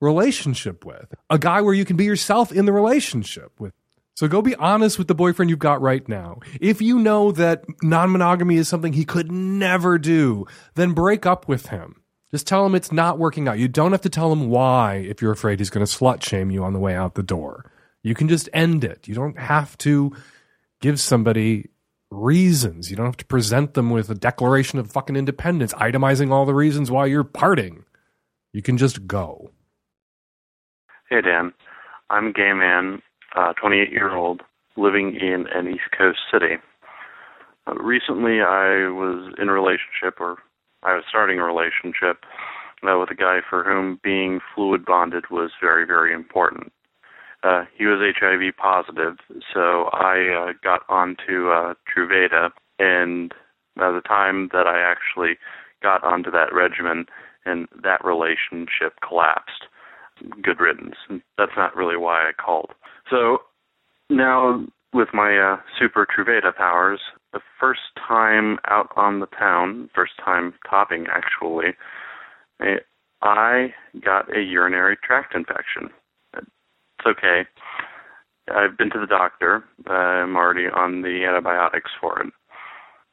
[0.00, 1.12] relationship with.
[1.28, 3.74] A guy where you can be yourself in the relationship with.
[4.14, 6.40] So go be honest with the boyfriend you've got right now.
[6.60, 11.48] If you know that non monogamy is something he could never do, then break up
[11.48, 12.01] with him.
[12.32, 13.58] Just tell him it's not working out.
[13.58, 16.50] You don't have to tell him why if you're afraid he's going to slut shame
[16.50, 17.70] you on the way out the door.
[18.02, 19.06] You can just end it.
[19.06, 20.12] You don't have to
[20.80, 21.68] give somebody
[22.10, 22.90] reasons.
[22.90, 26.54] You don't have to present them with a declaration of fucking independence, itemizing all the
[26.54, 27.84] reasons why you're parting.
[28.52, 29.50] You can just go.
[31.10, 31.52] Hey, Dan.
[32.10, 33.00] I'm a gay man,
[33.34, 34.42] uh, 28 year old,
[34.76, 36.56] living in an East Coast city.
[37.66, 40.36] Uh, recently, I was in a relationship, or
[40.82, 42.24] I was starting a relationship
[42.82, 46.72] uh, with a guy for whom being fluid bonded was very, very important.
[47.42, 49.16] Uh, he was HIV positive,
[49.52, 53.32] so I uh, got onto uh, Truvada, and
[53.76, 55.38] by the time that I actually
[55.82, 57.06] got onto that regimen,
[57.44, 59.66] and that relationship collapsed.
[60.40, 60.94] Good riddance.
[61.36, 62.70] That's not really why I called.
[63.10, 63.38] So
[64.08, 67.00] now with my uh, super Truvada powers,
[67.32, 71.74] the first time out on the town, first time topping actually,
[73.22, 73.72] I
[74.04, 75.90] got a urinary tract infection.
[76.36, 77.46] It's okay.
[78.54, 79.64] I've been to the doctor.
[79.86, 82.32] I'm already on the antibiotics for it.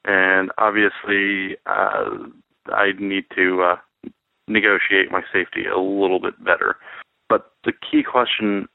[0.04, 2.28] And obviously, uh,
[2.72, 4.10] I need to uh,
[4.48, 6.76] negotiate my safety a little bit better.
[7.28, 8.68] But the key question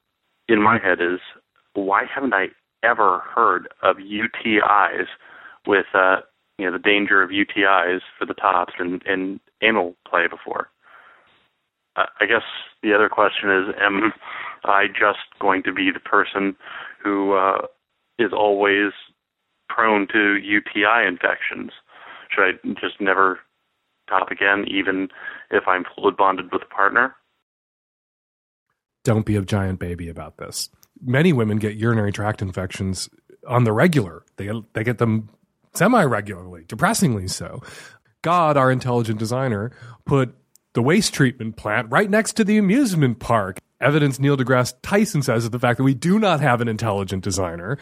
[0.48, 1.20] in my head is
[1.74, 2.48] why haven't I
[2.86, 5.08] ever heard of UTIs
[5.68, 6.18] with uh,
[6.58, 10.70] you know the danger of UTIs for the tops and, and anal play before.
[11.98, 12.44] I guess
[12.84, 14.12] the other question is, am
[14.66, 16.56] I just going to be the person
[17.02, 17.68] who uh,
[18.20, 18.92] is always
[19.70, 21.72] prone to UTI infections?
[22.30, 23.40] Should I just never
[24.10, 25.08] top again, even
[25.52, 27.16] if I'm fluid bonded with a partner?
[29.04, 30.70] Don't be a giant baby about this.
[31.02, 33.10] Many women get urinary tract infections
[33.48, 34.24] on the regular.
[34.38, 35.30] They they get them
[35.74, 37.62] semi regularly, depressingly so.
[38.22, 39.72] God, our intelligent designer,
[40.06, 40.36] put
[40.74, 43.60] the waste treatment plant right next to the amusement park.
[43.80, 47.24] Evidence Neil deGrasse Tyson says of the fact that we do not have an intelligent
[47.24, 47.78] designer.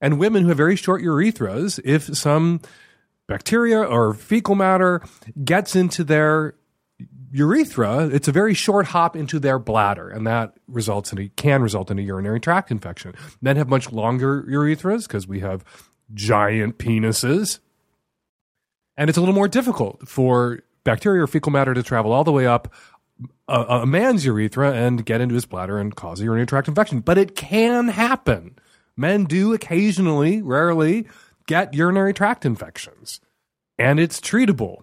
[0.00, 2.60] And women who have very short urethras, if some
[3.28, 5.02] bacteria or fecal matter
[5.44, 6.54] gets into their
[7.36, 11.62] urethra, it's a very short hop into their bladder, and that results in a can
[11.62, 13.14] result in a urinary tract infection.
[13.42, 15.64] Men have much longer urethras because we have
[16.14, 17.58] giant penises.
[18.96, 22.32] And it's a little more difficult for bacteria or fecal matter to travel all the
[22.32, 22.72] way up
[23.48, 27.00] a, a, man's urethra and get into his bladder and cause a urinary tract infection.
[27.00, 28.58] But it can happen.
[28.96, 31.06] Men do occasionally, rarely,
[31.46, 33.20] get urinary tract infections.
[33.78, 34.78] And it's treatable.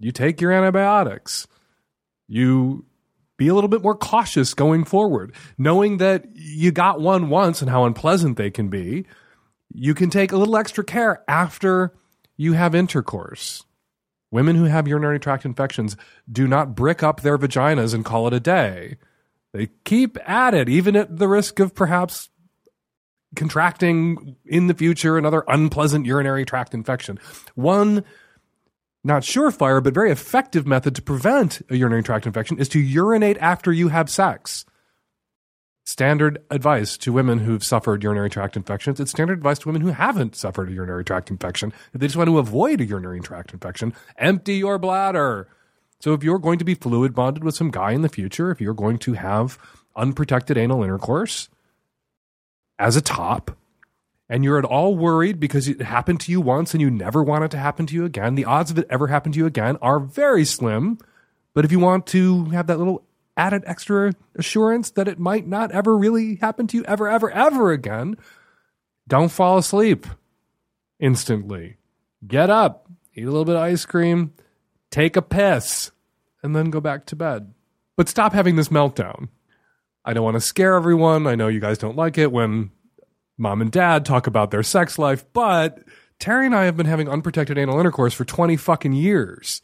[0.00, 1.46] You take your antibiotics.
[2.28, 2.84] You
[3.36, 7.70] be a little bit more cautious going forward, knowing that you got one once and
[7.70, 9.06] how unpleasant they can be
[9.74, 11.92] you can take a little extra care after
[12.36, 13.64] you have intercourse.
[14.30, 15.96] Women who have urinary tract infections
[16.30, 18.96] do not brick up their vaginas and call it a day.
[19.52, 22.30] They keep at it, even at the risk of perhaps
[23.36, 27.18] contracting in the future another unpleasant urinary tract infection.
[27.54, 28.04] One
[29.04, 33.36] not surefire, but very effective method to prevent a urinary tract infection is to urinate
[33.38, 34.64] after you have sex
[35.84, 38.98] standard advice to women who've suffered urinary tract infections.
[38.98, 41.72] It's standard advice to women who haven't suffered a urinary tract infection.
[41.92, 45.48] If they just want to avoid a urinary tract infection, empty your bladder.
[46.00, 48.60] So if you're going to be fluid bonded with some guy in the future, if
[48.60, 49.58] you're going to have
[49.94, 51.48] unprotected anal intercourse
[52.78, 53.56] as a top,
[54.28, 57.44] and you're at all worried because it happened to you once and you never want
[57.44, 59.76] it to happen to you again, the odds of it ever happening to you again
[59.82, 60.98] are very slim
[61.54, 63.04] But if you want to have that little
[63.36, 67.72] added extra assurance that it might not ever really happen to you ever, ever, ever
[67.72, 68.16] again,
[69.06, 70.06] don't fall asleep
[70.98, 71.76] instantly.
[72.26, 74.32] Get up, eat a little bit of ice cream,
[74.90, 75.90] take a piss,
[76.42, 77.52] and then go back to bed.
[77.96, 79.28] But stop having this meltdown.
[80.04, 81.26] I don't want to scare everyone.
[81.26, 82.70] I know you guys don't like it when
[83.38, 85.78] mom and dad talk about their sex life, but
[86.18, 89.62] Terry and I have been having unprotected anal intercourse for 20 fucking years,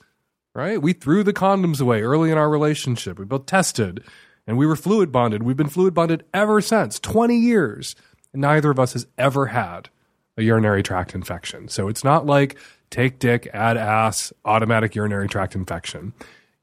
[0.55, 0.81] right?
[0.81, 3.19] We threw the condoms away early in our relationship.
[3.19, 4.03] We both tested
[4.47, 5.43] and we were fluid bonded.
[5.43, 7.95] We've been fluid bonded ever since 20 years.
[8.33, 9.89] And neither of us has ever had
[10.37, 11.69] a urinary tract infection.
[11.69, 12.57] So it's not like
[12.91, 16.13] take dick, add ass, automatic urinary tract infection.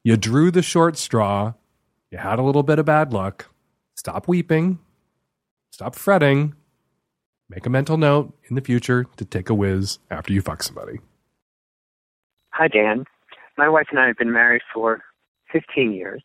[0.04, 1.54] You drew the short straw.
[2.10, 3.46] You had a little bit of bad luck.
[3.94, 4.78] Stop weeping.
[5.70, 6.54] Stop fretting.
[7.50, 11.00] Make a mental note in the future to take a whiz after you fuck somebody.
[12.50, 13.04] Hi, Dan.
[13.56, 15.00] My wife and I have been married for
[15.50, 16.22] 15 years,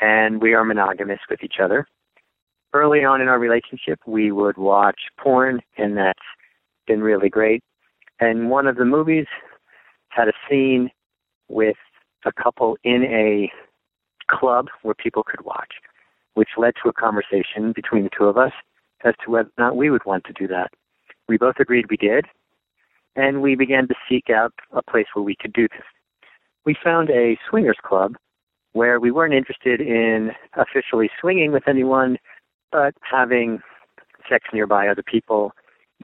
[0.00, 1.86] and we are monogamous with each other.
[2.72, 6.18] Early on in our relationship, we would watch porn, and that's
[6.86, 7.62] been really great.
[8.18, 9.26] And one of the movies
[10.08, 10.88] had a scene
[11.48, 11.76] with
[12.24, 13.52] a couple in a
[14.34, 15.74] club where people could watch,
[16.34, 18.52] which led to a conversation between the two of us
[19.04, 20.70] as to whether or not we would want to do that.
[21.28, 22.26] We both agreed we did,
[23.16, 25.84] and we began to seek out a place where we could do this.
[26.64, 28.16] We found a swingers club
[28.72, 32.18] where we weren't interested in officially swinging with anyone,
[32.70, 33.60] but having
[34.28, 35.52] sex nearby other people.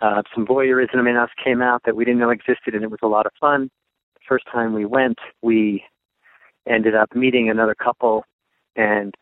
[0.00, 3.00] Uh, some voyeurism in us came out that we didn't know existed, and it was
[3.02, 3.70] a lot of fun.
[4.14, 5.84] The first time we went, we
[6.66, 8.24] ended up meeting another couple
[8.76, 9.14] and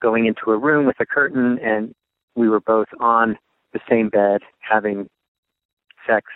[0.00, 1.94] going into a room with a curtain, and
[2.36, 3.36] we were both on
[3.72, 5.08] the same bed having
[6.06, 6.26] sex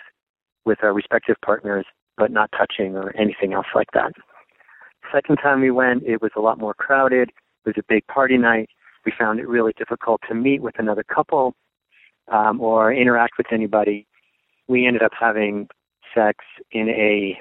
[0.65, 1.85] with our respective partners,
[2.17, 4.11] but not touching or anything else like that.
[5.13, 7.29] Second time we went, it was a lot more crowded.
[7.65, 8.69] It was a big party night.
[9.05, 11.55] We found it really difficult to meet with another couple
[12.31, 14.07] um, or interact with anybody.
[14.67, 15.67] We ended up having
[16.13, 16.37] sex
[16.71, 17.39] in a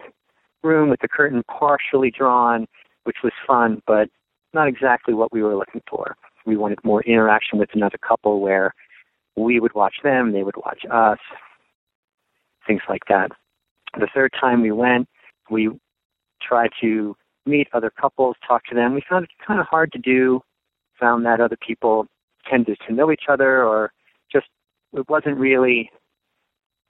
[0.62, 2.66] room with the curtain partially drawn,
[3.04, 4.08] which was fun, but
[4.52, 6.16] not exactly what we were looking for.
[6.50, 8.74] We wanted more interaction with another couple where
[9.36, 11.18] we would watch them, they would watch us,
[12.66, 13.30] things like that.
[13.96, 15.06] The third time we went,
[15.48, 15.70] we
[16.42, 17.14] tried to
[17.46, 18.94] meet other couples, talk to them.
[18.94, 20.40] We found it kind of hard to do,
[20.98, 22.08] found that other people
[22.50, 23.92] tended to know each other or
[24.32, 24.46] just
[24.92, 25.88] it wasn't really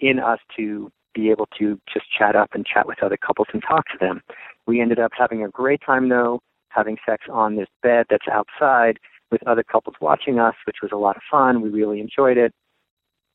[0.00, 3.62] in us to be able to just chat up and chat with other couples and
[3.62, 4.22] talk to them.
[4.66, 8.98] We ended up having a great time though, having sex on this bed that's outside
[9.30, 11.60] with other couples watching us, which was a lot of fun.
[11.60, 12.52] We really enjoyed it,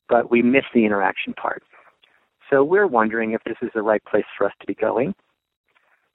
[0.08, 1.62] but we missed the interaction part.
[2.50, 5.14] So we're wondering if this is the right place for us to be going.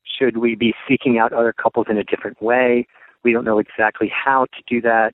[0.04, 2.88] Should we be seeking out other couples in a different way?
[3.24, 5.13] We don't know exactly how to do that.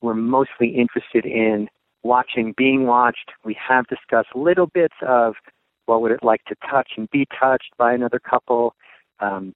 [0.00, 1.68] We're mostly interested in
[2.02, 3.30] watching, being watched.
[3.44, 5.34] We have discussed little bits of
[5.86, 8.74] what would it like to touch and be touched by another couple.
[9.20, 9.54] Um,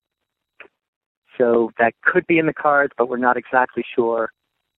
[1.38, 4.30] so that could be in the cards, but we're not exactly sure.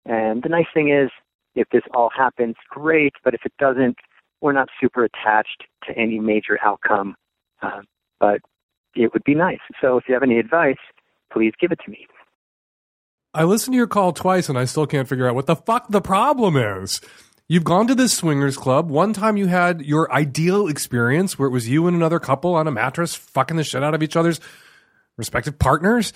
[0.08, 1.10] And the nice thing is,
[1.54, 3.12] if this all happens, great.
[3.22, 3.98] But if it doesn't,
[4.40, 7.14] we're not super attached to any major outcome.
[7.62, 7.82] Uh,
[8.18, 8.40] but
[8.94, 9.60] it would be nice.
[9.80, 10.78] So if you have any advice,
[11.32, 12.06] please give it to me.
[13.34, 15.88] I listened to your call twice and I still can't figure out what the fuck
[15.88, 17.00] the problem is.
[17.46, 18.90] You've gone to this swingers club.
[18.90, 22.66] One time you had your ideal experience where it was you and another couple on
[22.66, 24.40] a mattress fucking the shit out of each other's
[25.16, 26.12] respective partners.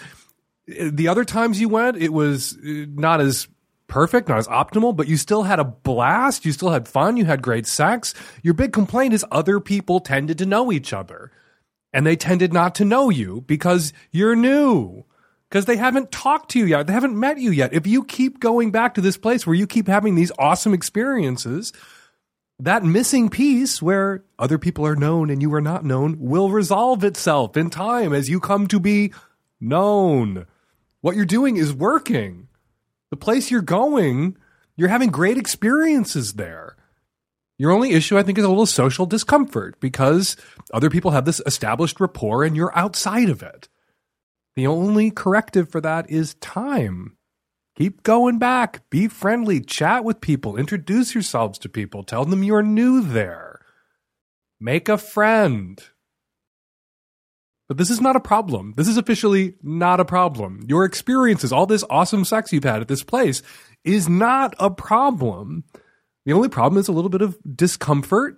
[0.67, 3.49] The other times you went, it was uh, not as
[3.93, 6.47] perfect, not as optimal, but you still had a blast.
[6.47, 7.19] You still had fun.
[7.19, 8.15] You had great sex.
[8.43, 11.31] Your big complaint is other people tended to know each other
[11.93, 15.05] and they tended not to know you because you're new.
[15.51, 16.87] Because they haven't talked to you yet.
[16.87, 17.75] They haven't met you yet.
[17.75, 21.75] If you keep going back to this place where you keep having these awesome experiences,
[22.59, 27.05] that missing piece where other people are known and you are not known will resolve
[27.05, 29.13] itself in time as you come to be
[29.61, 30.47] known.
[31.03, 32.49] What you're doing is working.
[33.13, 34.39] The place you're going,
[34.75, 36.79] you're having great experiences there.
[37.59, 40.35] Your only issue, I think, is a little social discomfort because
[40.73, 43.69] other people have this established rapport and you're outside of it.
[44.57, 47.19] The only corrective for that is time.
[47.77, 52.63] Keep going back, be friendly, chat with people, introduce yourselves to people, tell them you're
[52.63, 53.61] new there.
[54.59, 55.85] Make a friend.
[57.73, 58.75] But this is not a problem.
[58.77, 60.61] This is officially not a problem.
[60.69, 63.43] Your experiences, all this awesome sex you've had at this place,
[63.83, 65.65] is not a problem.
[66.27, 68.37] The only problem is a little bit of discomfort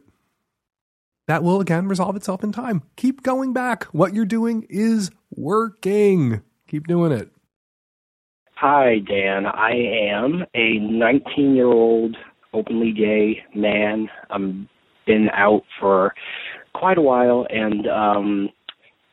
[1.27, 2.85] that will again resolve itself in time.
[2.95, 3.87] Keep going back.
[3.87, 6.41] What you're doing is working.
[6.69, 7.29] Keep doing it.
[8.55, 9.47] Hi, Dan.
[9.47, 9.73] I
[10.13, 12.17] am a 19 year old
[12.53, 14.09] openly gay man.
[14.31, 14.69] I'm
[15.09, 16.15] been out for
[16.73, 18.49] quite a while and um,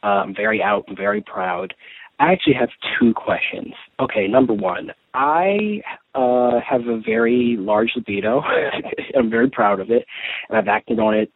[0.08, 1.74] I'm very out and very proud.
[2.20, 3.74] I actually have two questions.
[4.00, 5.82] Okay, number one, I
[6.14, 8.42] uh, have a very large libido.
[9.18, 10.06] I'm very proud of it,
[10.50, 11.32] and I've acted on it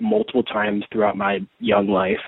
[0.00, 2.18] multiple times throughout my young life.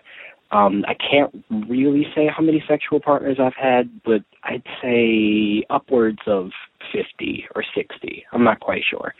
[0.52, 6.20] Um, I can't really say how many sexual partners I've had, but I'd say upwards
[6.28, 6.50] of
[6.92, 8.24] 50 or 60.
[8.32, 9.14] I'm not quite sure.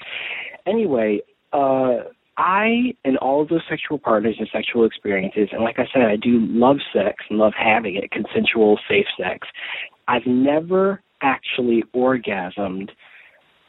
[0.65, 1.21] Anyway,
[1.53, 2.05] uh,
[2.37, 6.17] I and all of those sexual partners and sexual experiences, and like I said, I
[6.17, 9.47] do love sex and love having it, consensual, safe sex.
[10.09, 12.91] I've never actually orgasmed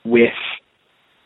[0.04, 0.34] with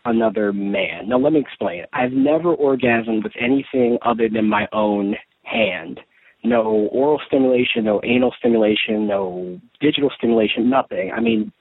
[0.05, 1.09] another man.
[1.09, 1.85] Now, let me explain.
[1.93, 5.99] I've never orgasmed with anything other than my own hand.
[6.43, 11.11] No oral stimulation, no anal stimulation, no digital stimulation, nothing.
[11.15, 11.51] I mean,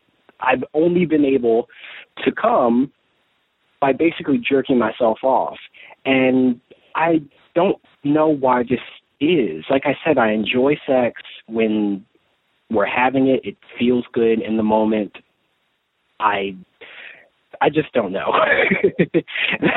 [0.40, 1.68] I've only been able
[2.24, 2.92] to come
[3.80, 5.58] by basically jerking myself off.
[6.04, 6.60] And
[6.94, 7.22] I
[7.54, 8.80] don't know why this
[9.20, 9.64] is.
[9.70, 12.04] Like I said, I enjoy sex when
[12.70, 13.40] we're having it.
[13.44, 15.16] It feels good in the moment.
[16.20, 16.56] I
[17.60, 18.32] I just don't know.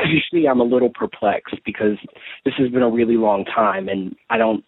[0.04, 1.96] You see, I'm a little perplexed because
[2.44, 4.64] this has been a really long time, and I don't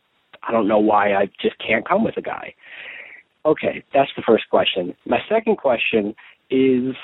[0.47, 2.55] I don't know why I just can't come with a guy.
[3.45, 4.95] Okay, that's the first question.
[5.07, 6.15] My second question
[6.51, 6.95] is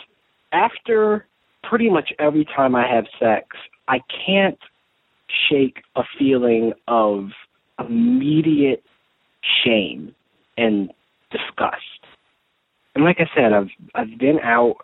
[0.52, 1.26] after
[1.62, 3.46] pretty much every time I have sex,
[3.88, 4.58] I can't
[5.50, 7.28] shake a feeling of
[7.78, 8.82] immediate
[9.64, 10.14] shame
[10.56, 10.92] and
[11.30, 11.76] disgust.
[12.94, 14.76] And like I said, I've I've been out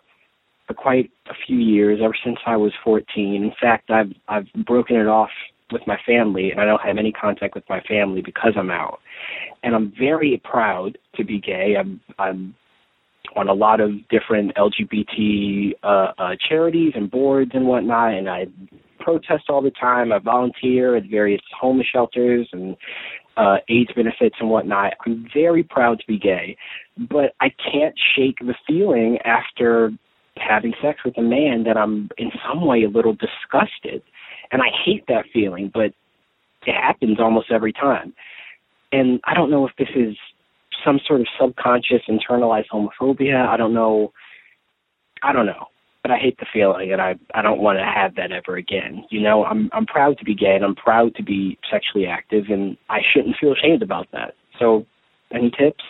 [0.67, 3.05] for quite a few years, ever since I was 14.
[3.35, 5.29] In fact, I've I've broken it off
[5.71, 8.99] with my family, and I don't have any contact with my family because I'm out.
[9.63, 11.75] And I'm very proud to be gay.
[11.77, 12.55] I'm I'm
[13.35, 18.47] on a lot of different LGBT uh, uh, charities and boards and whatnot, and I
[18.99, 20.11] protest all the time.
[20.11, 22.75] I volunteer at various homeless shelters and
[23.37, 24.93] uh, AIDS benefits and whatnot.
[25.05, 26.57] I'm very proud to be gay,
[26.97, 29.91] but I can't shake the feeling after
[30.37, 34.01] having sex with a man that I'm in some way a little disgusted.
[34.51, 35.93] And I hate that feeling, but
[36.65, 38.13] it happens almost every time.
[38.91, 40.15] And I don't know if this is
[40.87, 43.45] some sort of subconscious internalized homophobia.
[43.45, 44.13] I don't know.
[45.21, 45.65] I don't know.
[46.01, 49.03] But I hate the feeling and I I don't want to have that ever again.
[49.09, 52.45] You know, I'm I'm proud to be gay and I'm proud to be sexually active
[52.49, 54.35] and I shouldn't feel ashamed about that.
[54.57, 54.85] So
[55.33, 55.83] any tips?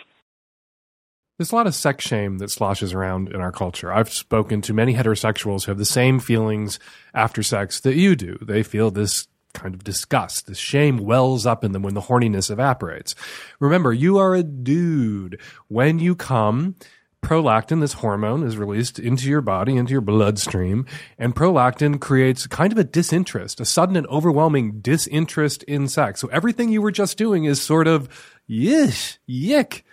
[1.38, 3.92] There's a lot of sex shame that sloshes around in our culture.
[3.92, 6.80] I've spoken to many heterosexuals who have the same feelings
[7.14, 8.38] after sex that you do.
[8.42, 10.46] They feel this kind of disgust.
[10.46, 13.14] This shame wells up in them when the horniness evaporates.
[13.60, 15.40] Remember, you are a dude.
[15.68, 16.76] When you come,
[17.22, 20.86] prolactin, this hormone, is released into your body, into your bloodstream,
[21.18, 26.20] and prolactin creates kind of a disinterest, a sudden and overwhelming disinterest in sex.
[26.20, 28.08] So everything you were just doing is sort of
[28.48, 29.84] yish, yick.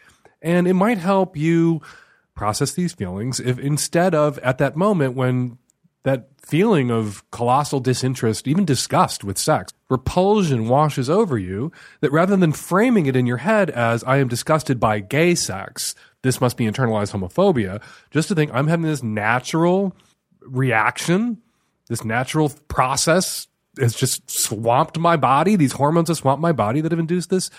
[0.41, 1.81] And it might help you
[2.35, 5.57] process these feelings if instead of at that moment when
[6.05, 12.37] that feeling of colossal disinterest, even disgust with sex, repulsion washes over you, that rather
[12.37, 16.57] than framing it in your head as, I am disgusted by gay sex, this must
[16.57, 17.81] be internalized homophobia,
[18.11, 19.95] just to think, I'm having this natural
[20.41, 21.41] reaction,
[21.87, 23.47] this natural process
[23.79, 25.55] has just swamped my body.
[25.55, 27.49] These hormones have swamped my body that have induced this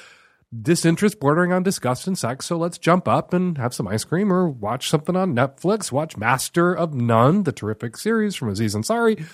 [0.62, 2.46] disinterest bordering on disgust and sex.
[2.46, 6.16] So let's jump up and have some ice cream or watch something on Netflix, watch
[6.16, 9.24] Master of None, the terrific series from Aziz Ansari,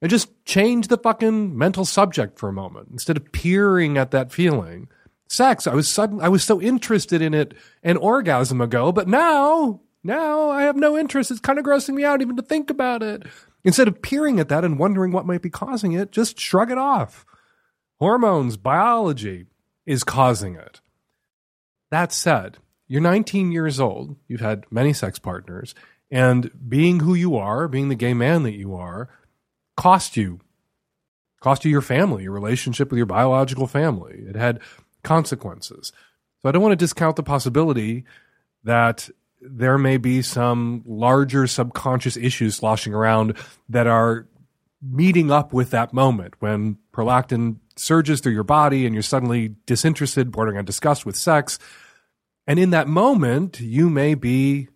[0.00, 4.32] and just change the fucking mental subject for a moment instead of peering at that
[4.32, 4.88] feeling.
[5.28, 9.80] Sex, I was sudden, I was so interested in it an orgasm ago, but now,
[10.02, 11.30] now I have no interest.
[11.30, 13.24] It's kind of grossing me out even to think about it.
[13.64, 16.78] Instead of peering at that and wondering what might be causing it, just shrug it
[16.78, 17.26] off.
[17.98, 19.46] Hormones, biology,
[19.88, 20.82] is causing it.
[21.90, 25.74] That said, you're 19 years old, you've had many sex partners,
[26.10, 29.08] and being who you are, being the gay man that you are,
[29.78, 30.40] cost you.
[31.40, 34.24] Cost you your family, your relationship with your biological family.
[34.28, 34.60] It had
[35.02, 35.92] consequences.
[36.42, 38.04] So I don't want to discount the possibility
[38.64, 39.08] that
[39.40, 43.38] there may be some larger subconscious issues sloshing around
[43.70, 44.26] that are
[44.82, 50.32] meeting up with that moment when prolactin surges through your body and you're suddenly disinterested,
[50.32, 51.58] bordering on disgust with sex.
[52.46, 54.68] And in that moment, you may be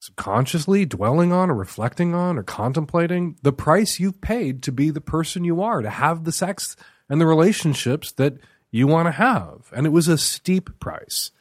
[0.00, 5.00] subconsciously dwelling on or reflecting on or contemplating the price you've paid to be the
[5.00, 6.76] person you are, to have the sex
[7.08, 8.34] and the relationships that
[8.70, 9.70] you want to have.
[9.74, 11.32] And it was a steep price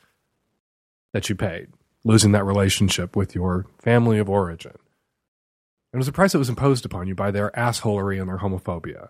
[1.14, 1.68] that you paid.
[2.06, 4.78] losing that relationship with your family of origin.
[5.92, 9.10] It was a price that was imposed upon you by their assholery and their homophobia.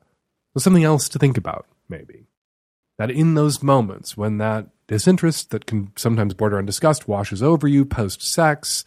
[0.55, 2.27] So something else to think about, maybe.
[2.97, 7.67] That in those moments when that disinterest that can sometimes border on disgust washes over
[7.67, 8.85] you post sex,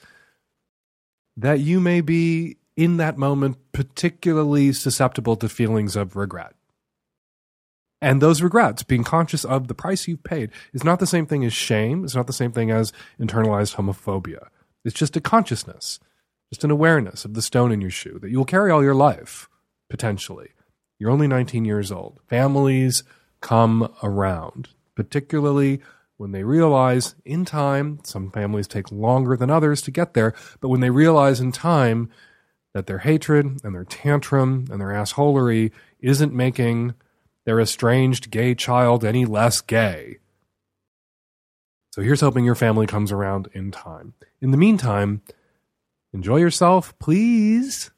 [1.37, 6.55] that you may be in that moment particularly susceptible to feelings of regret.
[8.01, 11.45] And those regrets, being conscious of the price you've paid, is not the same thing
[11.45, 12.05] as shame.
[12.05, 14.47] It's not the same thing as internalized homophobia.
[14.85, 15.99] It's just a consciousness,
[16.51, 18.95] just an awareness of the stone in your shoe that you will carry all your
[18.95, 19.49] life,
[19.91, 20.51] potentially.
[20.99, 22.21] You're only 19 years old.
[22.27, 23.05] Families
[23.41, 25.81] come around, particularly
[26.17, 30.69] when they realize in time, some families take longer than others to get there, but
[30.69, 32.11] when they realize in time
[32.75, 35.71] that their hatred and their tantrum and their assholery
[36.01, 36.95] isn't making
[37.45, 40.19] their estranged gay child any less gay.
[41.93, 44.15] So here's hoping your family comes around in time.
[44.41, 45.23] In the meantime,
[46.13, 47.91] enjoy yourself, please.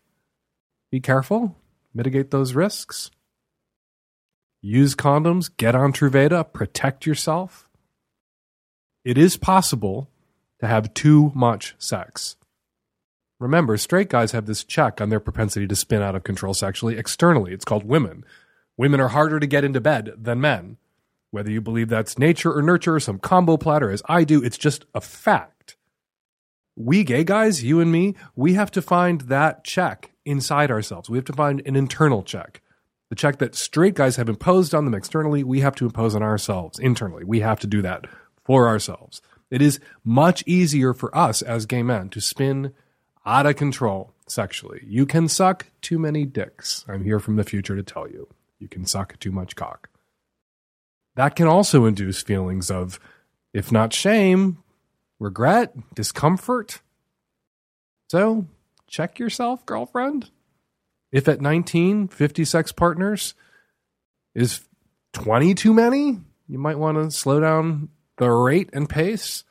[0.91, 1.57] Be careful,
[1.95, 3.11] mitigate those risks.
[4.63, 7.69] Use condoms, get on Truvada, protect yourself.
[9.05, 10.11] It is possible
[10.61, 12.37] to have too much sex.
[13.39, 16.99] Remember, straight guys have this check on their propensity to spin out of control sexually
[16.99, 17.53] externally.
[17.53, 18.25] It's called women.
[18.77, 20.77] Women are harder to get into bed than men.
[21.31, 24.59] Whether you believe that's nature or nurture, or some combo platter, as I do, it's
[24.59, 25.77] just a fact.
[26.77, 31.09] We gay guys, you and me, we have to find that check inside ourselves.
[31.09, 32.61] We have to find an internal check.
[33.09, 36.23] The check that straight guys have imposed on them externally, we have to impose on
[36.23, 37.25] ourselves internally.
[37.25, 38.07] We have to do that
[38.45, 39.21] for ourselves.
[39.51, 42.73] It is much easier for us as gay men to spin
[43.27, 44.83] out of control sexually.
[44.87, 46.85] You can suck too many dicks.
[46.89, 48.29] I'm here from the future to tell you.
[48.59, 49.91] You can suck too much cock.
[51.17, 53.01] That can also induce feelings of,
[53.53, 54.63] if not shame,
[55.19, 56.81] regret, discomfort.
[58.09, 58.47] So
[58.91, 60.31] check yourself, girlfriend.
[61.11, 63.35] If at 19, 50 sex partners
[64.35, 64.61] is
[65.15, 67.89] 20 too many, you might want to slow down
[68.19, 69.45] the rate and pace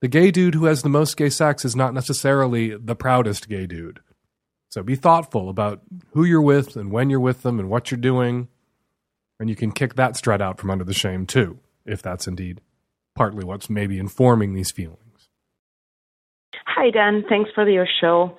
[0.00, 3.66] the gay dude who has the most gay sex is not necessarily the proudest gay
[3.66, 3.98] dude.
[4.70, 5.80] So be thoughtful about
[6.12, 8.48] who you're with and when you're with them and what you're doing.
[9.40, 12.60] And you can kick that strut out from under the shame too, if that's indeed
[13.18, 15.28] partly what's maybe informing these feelings.
[16.66, 17.24] Hi, Dan.
[17.28, 18.38] Thanks for your show.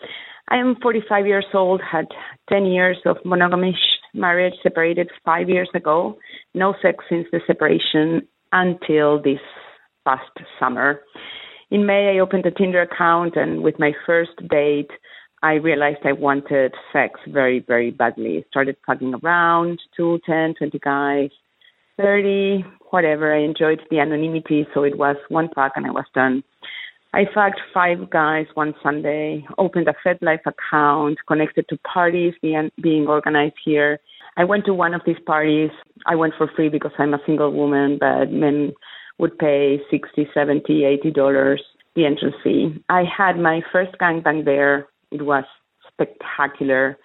[0.49, 2.07] I am 45 years old, had
[2.49, 3.75] 10 years of monogamous
[4.13, 6.17] marriage, separated five years ago.
[6.53, 9.39] No sex since the separation until this
[10.05, 11.01] past summer
[11.71, 14.89] in May, I opened a Tinder account, and with my first date,
[15.43, 18.43] I realized I wanted sex very, very badly.
[18.49, 21.29] Started fucking around, two, ten, twenty guys,
[21.97, 23.33] 30, whatever.
[23.33, 26.43] I enjoyed the anonymity, so it was one fuck and I was done.
[27.11, 33.07] I fucked five guys one Sunday, opened a FetLife account, connected to parties being, being
[33.07, 33.99] organized here.
[34.37, 35.71] I went to one of these parties.
[36.05, 38.73] I went for free because I'm a single woman, but men
[39.17, 41.61] would pay sixty, seventy, eighty dollars
[41.95, 42.81] the entrance fee.
[42.89, 44.87] I had my first gangbang there.
[45.11, 45.43] It was
[45.91, 46.97] spectacular.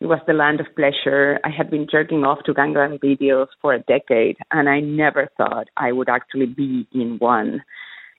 [0.00, 1.40] It was the land of pleasure.
[1.44, 5.68] I had been jerking off to gangbang videos for a decade, and I never thought
[5.76, 7.62] I would actually be in one.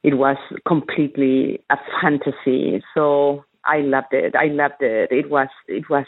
[0.05, 0.37] It was
[0.67, 2.83] completely a fantasy.
[2.93, 4.35] So I loved it.
[4.35, 5.11] I loved it.
[5.11, 6.05] It was it was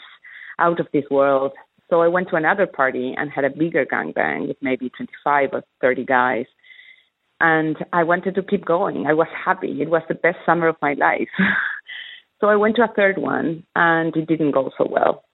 [0.58, 1.52] out of this world.
[1.90, 5.62] So I went to another party and had a bigger gangbang with maybe 25 or
[5.80, 6.46] 30 guys
[7.40, 9.06] and I wanted to keep going.
[9.06, 9.80] I was happy.
[9.80, 11.28] It was the best summer of my life.
[12.40, 15.24] so I went to a third one, and it didn't go so well.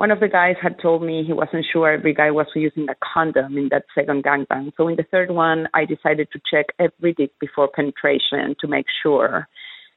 [0.00, 2.94] One of the guys had told me he wasn't sure every guy was using a
[3.04, 4.72] condom in that second gangbang.
[4.78, 8.86] So in the third one, I decided to check every dick before penetration to make
[9.02, 9.46] sure.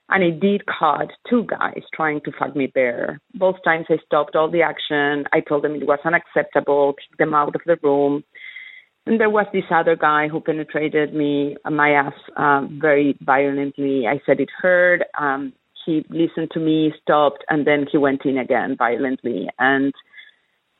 [0.09, 3.21] And it did caught two guys trying to fuck me bare.
[3.35, 5.23] Both times I stopped all the action.
[5.31, 8.25] I told them it was unacceptable, kicked them out of the room.
[9.05, 14.05] And there was this other guy who penetrated me, my ass, um, very violently.
[14.05, 15.03] I said it hurt.
[15.17, 15.53] Um,
[15.85, 19.47] he listened to me, stopped, and then he went in again violently.
[19.59, 19.93] And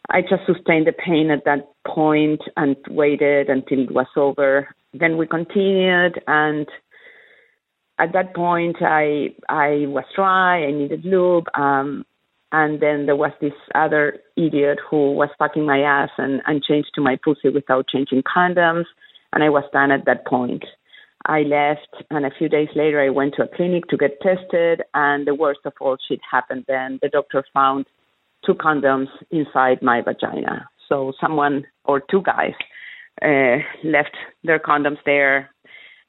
[0.09, 4.75] I just sustained the pain at that point and waited until it was over.
[4.93, 6.67] Then we continued, and
[7.99, 10.65] at that point, I I was dry.
[10.65, 11.45] I needed lube.
[11.53, 12.05] Um,
[12.51, 16.91] and then there was this other idiot who was fucking my ass and, and changed
[16.93, 18.85] to my pussy without changing condoms.
[19.31, 20.63] And I was done at that point.
[21.25, 24.81] I left, and a few days later, I went to a clinic to get tested.
[24.93, 26.99] And the worst of all shit happened then.
[27.01, 27.85] The doctor found
[28.45, 30.67] two condoms inside my vagina.
[30.89, 32.53] So someone or two guys
[33.21, 35.49] uh, left their condoms there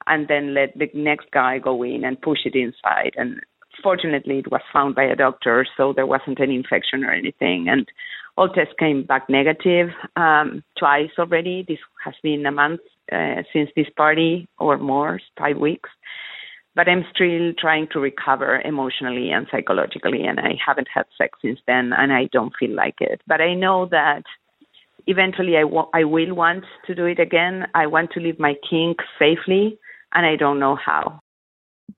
[0.07, 3.13] and then let the next guy go in and push it inside.
[3.17, 3.41] And
[3.83, 7.69] fortunately, it was found by a doctor, so there wasn't any infection or anything.
[7.69, 7.89] And
[8.37, 11.65] all tests came back negative um, twice already.
[11.67, 12.81] This has been a month
[13.13, 15.91] uh, since this party or more, five weeks.
[16.77, 21.61] But I'm still trying to recover emotionally and psychologically, and I haven't had sex since
[21.67, 23.21] then, and I don't feel like it.
[23.29, 24.25] But I know that
[25.07, 27.67] eventually I, w- I will want to do it again.
[27.75, 29.79] I want to leave my kink safely,
[30.13, 31.21] and I don't know how.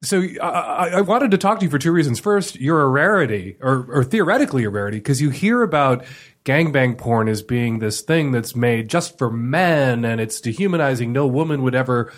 [0.02, 2.20] So I, I wanted to talk to you for two reasons.
[2.20, 6.04] First, you're a rarity, or, or theoretically a rarity, because you hear about
[6.44, 11.12] gangbang porn as being this thing that's made just for men, and it's dehumanizing.
[11.12, 12.12] No woman would ever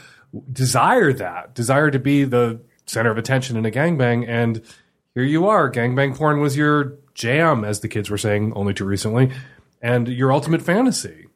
[0.53, 4.27] desire that, desire to be the center of attention in a gangbang.
[4.29, 4.63] And
[5.15, 8.85] here you are, gangbang porn was your jam, as the kids were saying only too
[8.85, 9.31] recently,
[9.81, 11.27] and your ultimate fantasy.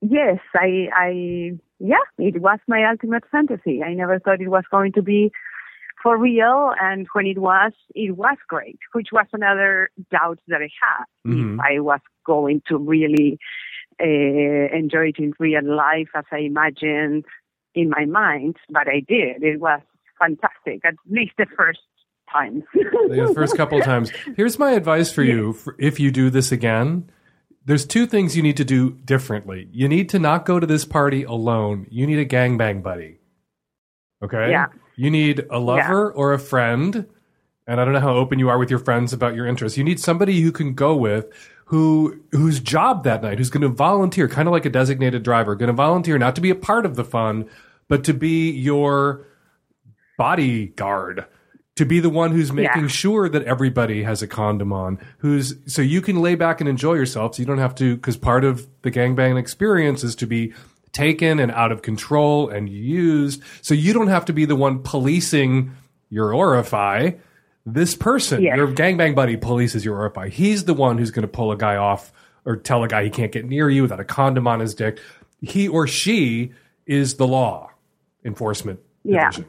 [0.00, 3.82] Yes, I, I, yeah, it was my ultimate fantasy.
[3.82, 5.30] I never thought it was going to be
[6.02, 10.68] for real, and when it was, it was great, which was another doubt that I
[10.80, 11.54] had Mhm.
[11.54, 13.38] if I was going to really
[13.98, 14.04] uh,
[14.76, 17.24] enjoy it in real life as I imagined
[17.74, 19.42] in my mind, but I did.
[19.42, 19.80] It was
[20.18, 21.80] fantastic, at least the first
[22.30, 22.62] time.
[22.74, 24.10] the first couple of times.
[24.36, 27.10] Here's my advice for you if you do this again.
[27.66, 29.68] There's two things you need to do differently.
[29.72, 31.86] You need to not go to this party alone.
[31.90, 33.18] You need a gangbang buddy.
[34.22, 34.50] Okay?
[34.50, 34.66] Yeah.
[34.94, 37.06] You need a lover or a friend.
[37.66, 39.76] And I don't know how open you are with your friends about your interests.
[39.76, 41.26] You need somebody who can go with
[41.66, 45.56] who whose job that night, who's going to volunteer, kind of like a designated driver,
[45.56, 47.48] going to volunteer not to be a part of the fun,
[47.88, 49.26] but to be your
[50.16, 51.26] bodyguard
[51.76, 52.88] to be the one who's making Yeah.
[52.88, 56.94] sure that everybody has a condom on who's so you can lay back and enjoy
[56.94, 60.52] yourself so you don't have to because part of the gangbang experience is to be
[60.92, 64.78] taken and out of control and used so you don't have to be the one
[64.82, 65.70] policing
[66.08, 67.16] your orify
[67.66, 68.56] this person Yes.
[68.56, 71.76] your gangbang buddy polices your orify he's the one who's going to pull a guy
[71.76, 72.12] off
[72.46, 74.98] or tell a guy he can't get near you without a condom on his dick
[75.42, 76.52] he or she
[76.86, 77.68] is the law
[78.24, 79.24] enforcement Yeah.
[79.30, 79.46] division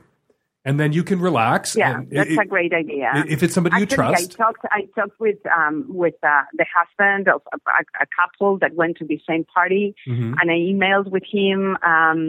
[0.68, 1.76] and then you can relax.
[1.76, 3.08] Yeah, that's it- a great idea.
[3.36, 4.36] if it's somebody you trust.
[4.40, 4.64] I talked.
[4.80, 7.58] I talked with um, with uh, the husband of a,
[8.06, 10.36] a couple that went to the same party, Mhm.
[10.40, 12.22] and I emailed with him, um,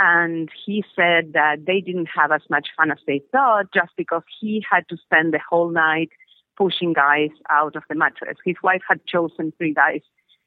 [0.00, 4.22] and he said that they didn't have as much fun as they thought, just because
[4.40, 6.10] he had to spend the whole night
[6.56, 8.36] pushing guys out of the mattress.
[8.44, 10.02] His wife had chosen three guys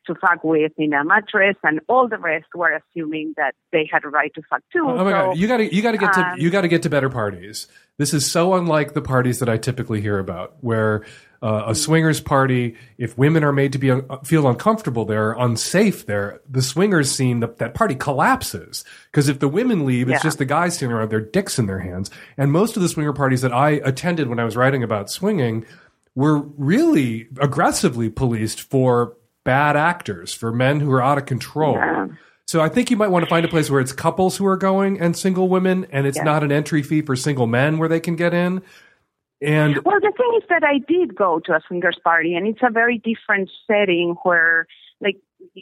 [0.07, 4.03] to fuck with in a mattress, and all the rest were assuming that they had
[4.03, 4.85] a right to fuck too.
[4.87, 6.61] Oh my So, god, you got to you got to get to um, you got
[6.61, 7.67] to get to better parties.
[7.97, 11.03] This is so unlike the parties that I typically hear about, where
[11.41, 16.05] uh, a swingers party, if women are made to be un- feel uncomfortable there, unsafe
[16.07, 20.27] there, the swingers scene that that party collapses because if the women leave, it's Yeah.
[20.27, 22.09] just the guys sitting around with their dicks in their hands.
[22.37, 25.65] And most of the swinger parties that I attended when I was writing about swinging
[26.15, 29.15] were really aggressively policed for
[29.47, 31.75] bad actors, for men who are out of control.
[31.75, 32.07] Yeah.
[32.47, 34.57] So I think you might want to find a place where it's couples who are
[34.57, 36.23] going and single women, and it's Yeah.
[36.23, 38.61] not an entry fee for single men where they can get in.
[39.41, 42.59] And Well, the thing is that I did go to a swingers party, and it's
[42.61, 44.67] a very different setting where,
[44.99, 45.15] like,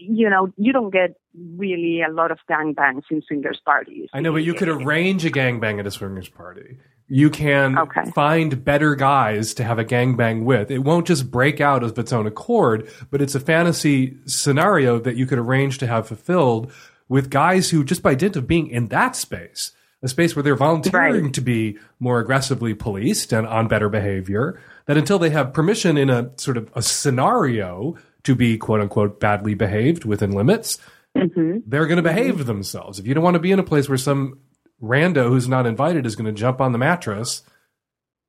[0.07, 1.15] you know, you don't get
[1.57, 4.09] really a lot of gangbangs in swingers parties.
[4.13, 6.77] I know, but you could arrange a gangbang at a swingers party.
[7.07, 8.09] You can Okay.
[8.15, 10.71] find better guys to have a gangbang with.
[10.71, 15.15] It won't just break out of its own accord, but it's a fantasy scenario that
[15.15, 16.71] you could arrange to have fulfilled
[17.07, 19.71] with guys who, just by dint of being in that space,
[20.01, 24.97] a space where they're volunteering to be more aggressively policed and on better behavior, that
[24.97, 29.53] until they have permission in a sort of a scenario to be quote unquote badly
[29.53, 30.77] behaved within limits,
[31.17, 31.59] Mm-hmm.
[31.65, 32.99] they're going to behave themselves.
[32.99, 34.37] If you don't want to be in a place where some
[34.83, 37.41] rando who's not invited is going to jump on the mattress,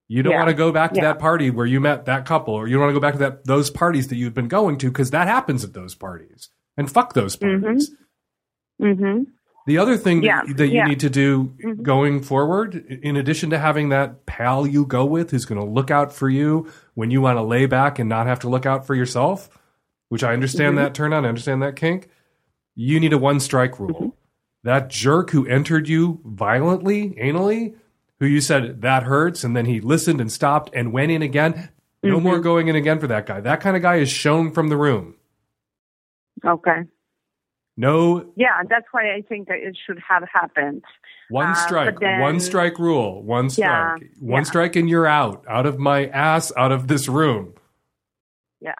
[0.06, 0.38] you don't Yeah.
[0.38, 1.06] want to go back to Yeah.
[1.06, 3.18] that party where you met that couple, or you don't want to go back to
[3.18, 6.48] that those parties that you've been going to because that happens at those parties.
[6.76, 7.90] And fuck those parties.
[8.80, 9.22] Mm-hmm.
[9.66, 11.82] The other thing Yeah, that, that you need to do Mhm.
[11.82, 15.90] going forward, in addition to having that pal you go with who's going to look
[15.90, 18.86] out for you when you want to lay back and not have to look out
[18.86, 19.48] for yourself,
[20.08, 20.78] which I understand Mhm.
[20.82, 22.08] that turn on, I understand that kink,
[22.74, 23.94] you need a one strike rule.
[23.94, 24.08] Mm-hmm.
[24.64, 27.74] That jerk who entered you violently, anally,
[28.20, 31.68] who you said that hurts, and then he listened and stopped and went in again.
[32.02, 32.22] No Mhm.
[32.22, 33.40] more going in again for that guy.
[33.40, 35.14] That kind of guy is shown from the room.
[36.44, 36.84] Okay.
[37.76, 40.82] No Yeah, that's why I think that it should have happened.
[41.28, 44.44] One Uh, strike, but then- one strike rule, one Yeah, strike, one yeah.
[44.44, 47.54] strike, and you're out, out of my ass, out of this room.
[48.60, 48.74] Yeah.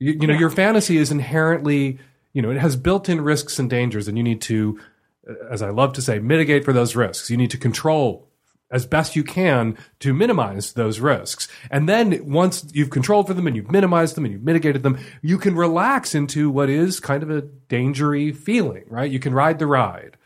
[0.00, 0.40] You, you know, Yeah.
[0.40, 1.98] your fantasy is inherently,
[2.32, 4.80] you know, it has built-in risks and dangers, and you need to
[5.28, 7.30] uh, as I love to say, mitigate for those risks.
[7.30, 8.26] You need to control
[8.72, 11.48] as best you can to minimize those risks.
[11.70, 14.96] And then once you've controlled for them and you've minimized them and you've mitigated them,
[15.22, 19.10] you can relax into what is kind of a dangery feeling, right?
[19.10, 20.16] You can ride the ride.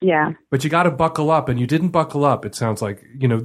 [0.00, 0.32] Yeah.
[0.50, 2.44] But you got to buckle up and you didn't buckle up.
[2.44, 3.40] It sounds like, you know,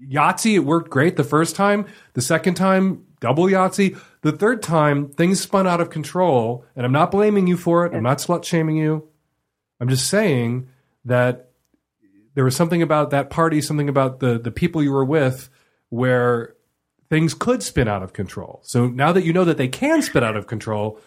[0.00, 1.86] Yahtzee, it worked great the first time.
[2.14, 3.98] The second time, double Yahtzee.
[4.24, 6.64] The third time, things spun out of control.
[6.74, 7.92] And I'm not blaming you for it.
[7.92, 9.06] I'm not slut shaming you.
[9.78, 10.70] I'm just saying
[11.04, 11.50] that
[12.34, 15.50] there was something about that party, something about the the people you were with,
[15.90, 16.54] where
[17.10, 18.60] things could spin out of control.
[18.62, 20.98] So now that you know that they can spin out of control,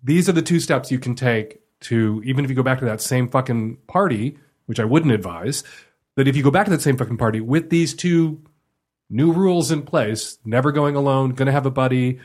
[0.00, 2.84] these are the two steps you can take to even if you go back to
[2.84, 5.64] that same fucking party, which I wouldn't advise,
[6.14, 8.40] but if you go back to that same fucking party with these two
[9.10, 12.20] new rules in place, never going alone, going to have a buddy,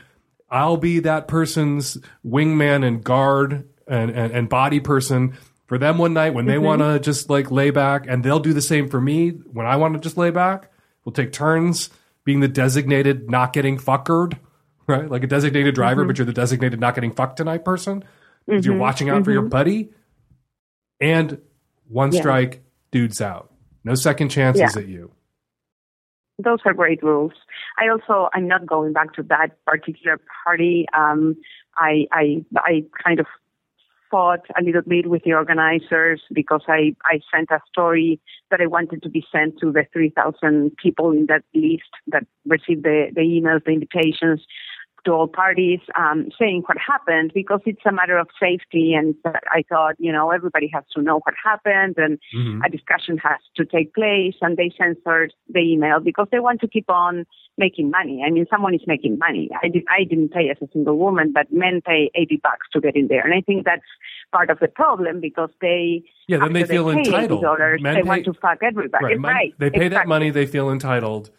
[0.48, 6.12] I'll be that person's wingman and guard and, and, and body person for them one
[6.14, 6.62] night when they Mhm.
[6.62, 9.74] want to just like lay back, and they'll do the same for me when I
[9.76, 10.70] want to just lay back.
[11.04, 11.90] We'll take turns
[12.24, 14.38] being the designated not getting fuckered,
[14.86, 15.10] right?
[15.10, 16.06] Like a designated driver, Mhm.
[16.06, 18.04] but you're the designated not getting fucked tonight person.
[18.48, 18.80] 'cause You're Mhm.
[18.80, 19.50] watching out for your Mhm.
[19.50, 19.90] buddy.
[21.00, 21.38] And
[21.88, 22.20] one Yeah.
[22.20, 22.62] strike,
[22.92, 23.50] dude's out.
[23.82, 24.82] No second chances Yeah.
[24.82, 25.10] at you.
[26.38, 27.32] Those are great rules.
[27.78, 30.86] I also I'm not going back to that particular party.
[30.96, 31.36] Um,
[31.76, 33.26] I I I kind of
[34.10, 38.20] fought a little bit with the organizers because I I sent a story
[38.50, 42.84] that I wanted to be sent to the 3,000 people in that list that received
[42.84, 44.44] the the emails, the invitations
[45.06, 48.92] to all parties, um, saying what happened because it's a matter of safety.
[48.92, 52.18] And I thought, you know, everybody has to know what happened and
[52.64, 54.34] a discussion has to take place.
[54.42, 57.24] And they censored the email because they want to keep on
[57.56, 58.22] making money.
[58.26, 59.48] I mean, someone is making money.
[59.62, 62.80] I, did, I didn't pay as a single woman, but men pay 80 bucks to
[62.82, 63.22] get in there.
[63.24, 63.82] And I think that's
[64.32, 67.42] part of the problem because they, Yeah, then they feel pay entitled.
[67.42, 69.04] $80, Men they pay- want to fuck everybody.
[69.16, 69.20] Right.
[69.20, 69.54] Right.
[69.58, 71.30] They pay that money, they feel entitled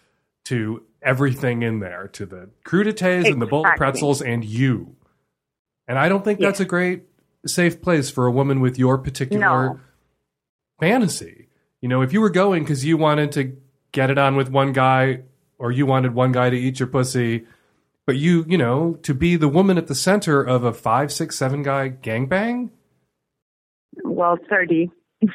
[0.45, 4.95] to everything in there, to the crudités and the bullet pretzels and you.
[5.87, 7.03] And I don't think that's a great
[7.45, 9.79] safe place for a woman with your particular No.
[10.79, 11.47] fantasy.
[11.81, 13.55] You know, if you were going because you wanted to
[13.91, 15.21] get it on with one guy
[15.57, 17.45] or you wanted one guy to eat your pussy,
[18.05, 21.37] but you, you know, to be the woman at the center of a five, six,
[21.37, 22.69] seven guy gangbang
[24.03, 24.91] Well, 30.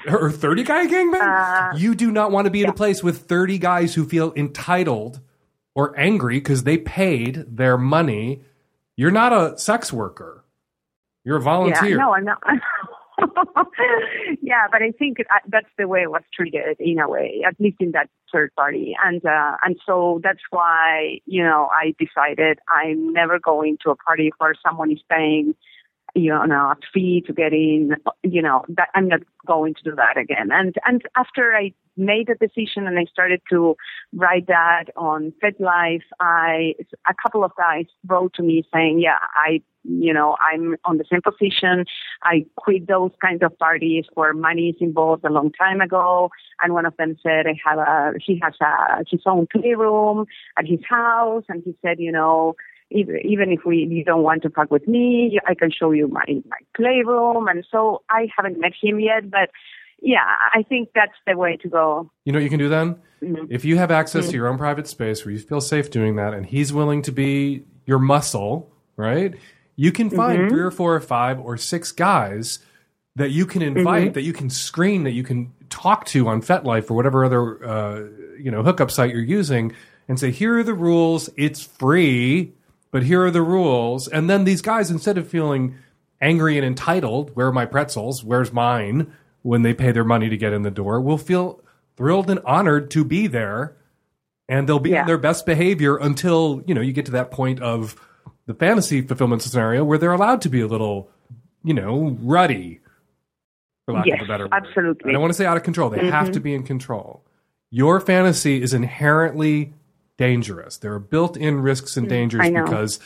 [0.08, 3.26] or 30 guy gangbang, Uh, you do not want to be in a place with
[3.26, 5.20] 30 guys who feel entitled
[5.74, 8.42] or angry because they paid their money.
[8.96, 10.44] You're not a sex worker.
[11.24, 11.90] You're a volunteer.
[11.90, 12.42] Yeah, no, I'm not.
[14.42, 15.18] yeah, but I think
[15.48, 18.96] that's the way it was treated in a way, at least in that third party,
[19.04, 23.96] and uh, and so that's why you know I decided I'm never going to a
[23.96, 25.54] party where someone is paying
[26.14, 27.96] you know a fee to get in.
[28.22, 30.50] You know that I'm not going to do that again.
[30.52, 33.76] And and after I made a decision and I started to
[34.14, 36.74] write that on FetLife, I
[37.08, 41.04] a couple of guys wrote to me saying, yeah, I you know I'm on the
[41.10, 41.86] same position.
[42.22, 46.30] I quit those kinds of parties where money is involved a long time ago.
[46.62, 50.26] And one of them said, I have a he has a his own playroom
[50.58, 52.54] at his house, and he said, you know.
[52.95, 56.09] Even, even if we you don't want to fuck with me, I can show you
[56.09, 57.49] my my playroom.
[57.49, 59.51] And so I haven't met him yet, but
[60.01, 62.11] yeah, I think that's the way to go.
[62.24, 62.97] You know what you can do then?
[63.22, 63.47] Mhm.
[63.51, 64.30] If you have access Mhm.
[64.30, 67.12] to your own private space where you feel safe doing that and he's willing to
[67.12, 69.34] be your muscle, right?
[69.76, 70.49] You can find Mhm.
[70.51, 72.59] three or four or five or six guys
[73.16, 74.14] that you can invite, Mhm.
[74.14, 78.01] that you can screen, that you can talk to on FetLife or whatever other uh,
[78.38, 79.72] you know hookup site you're using,
[80.09, 81.30] and say, "Here are the rules.
[81.36, 82.53] It's free,
[82.93, 85.74] but here are the rules." And then these guys, instead of feeling
[86.20, 88.22] angry and entitled, "Where are my pretzels?
[88.22, 89.12] Where's mine?"
[89.43, 91.61] when they pay their money to get in the door, will feel
[91.97, 93.74] thrilled and honored to be there,
[94.49, 95.01] and they'll be Yeah.
[95.01, 97.97] in their best behavior until you know you get to that point of
[98.47, 101.11] the fantasy fulfillment scenario where they're allowed to be a little,
[101.64, 102.78] you know, ruddy,
[103.84, 104.53] for lack yes, of a better word.
[104.53, 105.11] absolutely.
[105.11, 105.90] I don't want to say out of control.
[105.90, 106.32] They have Mhm.
[106.34, 107.24] to be in control.
[107.70, 109.74] Your fantasy is inherently
[110.26, 110.78] dangerous.
[110.78, 113.00] There are built-in risks and Mm, dangers because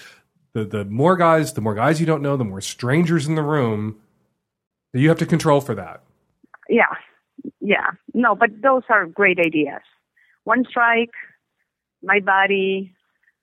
[0.52, 3.42] the the more guys, the more guys you don't know, the more strangers in the
[3.42, 3.96] room.
[4.92, 6.02] that You have to control for that.
[6.68, 6.94] Yeah,
[7.60, 7.88] yeah.
[8.12, 9.80] No, but those are great ideas.
[10.44, 11.14] One strike,
[12.02, 12.92] my body,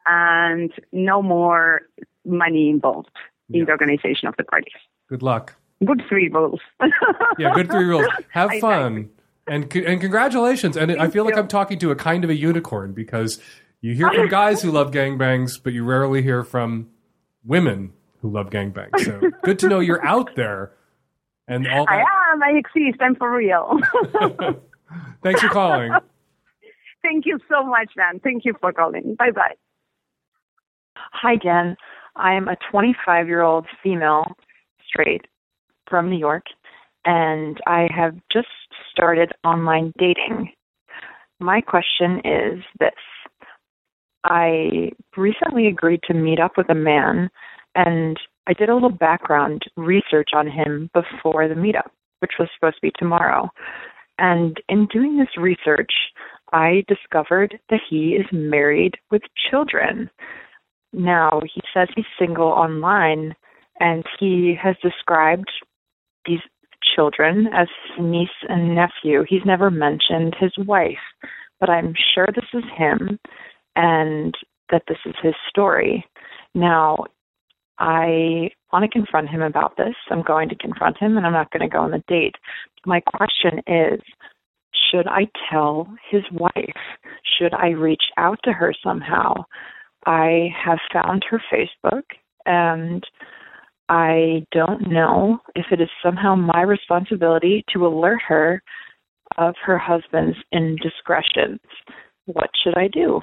[0.06, 1.82] and no more
[2.26, 3.10] money involved
[3.50, 4.72] in the organization of the party.
[5.10, 5.56] Good luck.
[5.86, 6.62] Good three rules.
[7.40, 8.08] Yeah, good three rules.
[8.30, 9.10] Have fun.
[9.48, 10.78] And and congratulations.
[10.78, 13.42] And I feel like I'm talking to a kind of a unicorn because
[13.84, 16.90] you hear from guys who love gangbangs, but you rarely hear from
[17.46, 19.02] women who love gangbangs.
[19.02, 20.74] So good to know you're out there
[21.48, 22.04] And all I
[22.34, 22.44] am.
[22.44, 23.02] I exist.
[23.02, 23.80] I'm for real.
[25.24, 25.92] thanks for calling.
[27.04, 28.20] Thank you so much, Dan.
[28.24, 29.16] Thank you for calling.
[29.20, 29.56] Bye bye.
[30.98, 31.78] Hi, Jen.
[32.16, 34.26] I'm a 25 year old female
[34.88, 35.26] straight
[35.90, 36.46] from New York,
[37.06, 38.48] and I have just
[38.92, 40.54] started online dating.
[41.40, 42.92] My question is this
[44.24, 47.30] I recently agreed to meet up with a man,
[47.76, 48.18] and
[48.48, 52.82] I did a little background research on him before the meetup, which was supposed to
[52.82, 53.50] be tomorrow.
[54.20, 55.92] And in doing this research,
[56.52, 60.10] I discovered that he is married with children.
[60.94, 63.34] Now, he says he's single online,
[63.80, 65.52] and he has described
[66.26, 66.42] these
[66.96, 67.68] children as
[68.00, 69.26] niece and nephew.
[69.28, 70.98] He's never mentioned his wife,
[71.60, 73.20] but I'm sure this is him
[73.76, 74.34] and
[74.72, 76.06] that this is his story.
[76.56, 77.06] Now,
[77.80, 79.96] I want to confront him about this.
[80.10, 82.36] I'm going to confront him and I'm not going to go on the date.
[82.86, 84.00] My question is
[84.92, 86.76] should I tell his wife?
[87.38, 89.34] Should I reach out to her somehow?
[90.06, 92.04] I have found her Facebook
[92.46, 93.04] and
[93.90, 98.62] I don't know if it is somehow my responsibility to alert her
[99.38, 101.60] of her husband's indiscretions.
[102.26, 103.22] What should I do?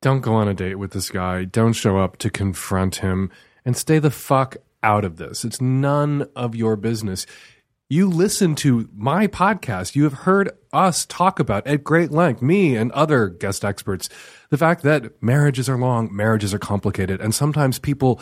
[0.00, 1.44] Don't go on a date with this guy.
[1.44, 3.32] Don't show up to confront him
[3.64, 5.44] and stay the fuck out of this.
[5.44, 7.26] It's none of your business.
[7.88, 9.96] You listen to my podcast.
[9.96, 14.08] You have heard us talk about at great length, me and other guest experts,
[14.50, 18.20] the fact that marriages are long, marriages are complicated, and sometimes people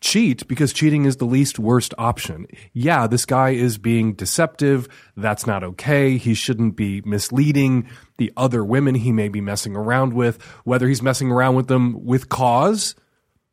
[0.00, 2.46] cheat because cheating is the least worst option.
[2.72, 4.88] Yeah, this guy is being deceptive.
[5.16, 6.16] That's not okay.
[6.16, 11.02] He shouldn't be misleading the other women he may be messing around with, whether he's
[11.02, 12.94] messing around with them with cause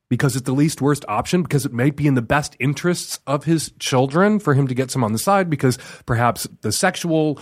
[0.09, 3.43] because it's the least worst option because it might be in the best interests of
[3.43, 7.39] his children for him to get some on the side because perhaps the sexual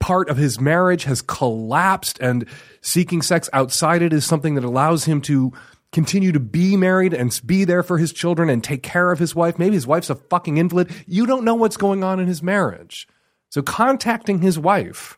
[0.00, 2.46] part of his marriage has collapsed and
[2.82, 5.52] seeking sex outside it is something that allows him to
[5.96, 9.34] continue to be married and be there for his children and take care of his
[9.34, 9.58] wife.
[9.58, 10.90] Maybe his wife's a fucking invalid.
[11.06, 13.08] You don't know what's going on in his marriage.
[13.48, 15.16] So contacting his wife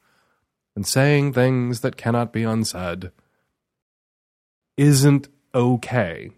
[0.77, 3.11] and saying things that cannot be unsaid
[4.77, 6.31] isn't okay.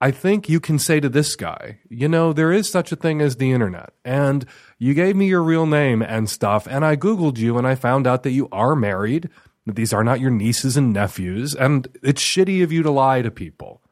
[0.00, 3.20] I think you can say to this guy, you know, there is such a thing
[3.20, 4.46] as the internet, and
[4.78, 8.06] you gave me your real name and stuff, and I Googled you and I found
[8.06, 9.28] out that you are married,
[9.74, 13.30] these are not your nieces and nephews, and it's shitty of you to lie to
[13.30, 13.82] people.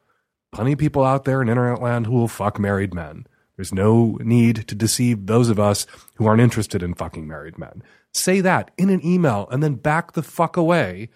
[0.51, 3.27] Plenty of people out there in internet land who will fuck married men.
[3.55, 7.83] There's no need to deceive those of us who aren't interested in fucking married men.
[8.13, 11.09] Say that in an email and then back the fuck away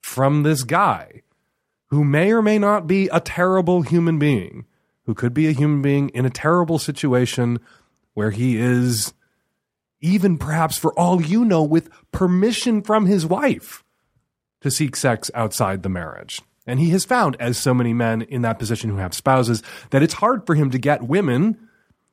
[0.00, 1.22] from this guy
[1.88, 4.66] who may or may not be a terrible human being,
[5.06, 7.58] who could be a human being in a terrible situation
[8.12, 9.14] where he is,
[10.00, 13.82] even perhaps for all you know, with permission from his wife
[14.60, 16.40] to seek sex outside the marriage.
[16.66, 20.02] And he has found, as so many men in that position who have spouses, that
[20.02, 21.56] it's hard for him to get women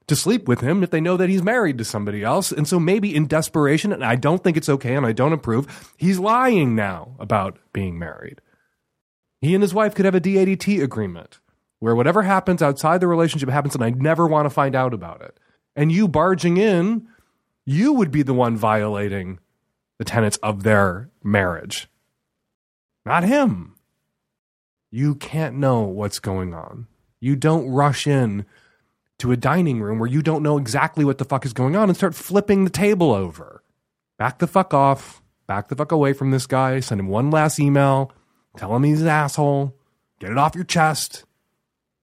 [0.07, 2.51] to sleep with him if they know that he's married to somebody else.
[2.51, 5.93] And so maybe in desperation, and I don't think it's okay and I don't approve,
[5.97, 8.39] he's lying now about being married.
[9.41, 11.39] He and his wife could have a DADT agreement
[11.79, 15.21] where whatever happens outside the relationship happens and I never want to find out about
[15.21, 15.37] it.
[15.75, 17.07] And you barging in,
[17.65, 19.39] you would be the one violating
[19.97, 21.87] the tenets of their marriage,
[23.05, 23.75] not him.
[24.91, 26.87] You can't know what's going on.
[27.19, 28.45] You don't rush in
[29.19, 31.89] to a dining room where you don't know exactly what the fuck is going on
[31.89, 33.63] and start flipping the table over.
[34.17, 35.21] Back the fuck off.
[35.47, 36.79] Back the fuck away from this guy.
[36.79, 38.11] Send him one last email.
[38.57, 39.75] Tell him he's an asshole.
[40.19, 41.25] Get it off your chest.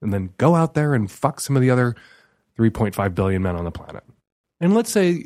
[0.01, 1.95] And then go out there and fuck some of the other
[2.57, 4.03] 3.5 billion men on the planet.
[4.59, 5.25] And let's say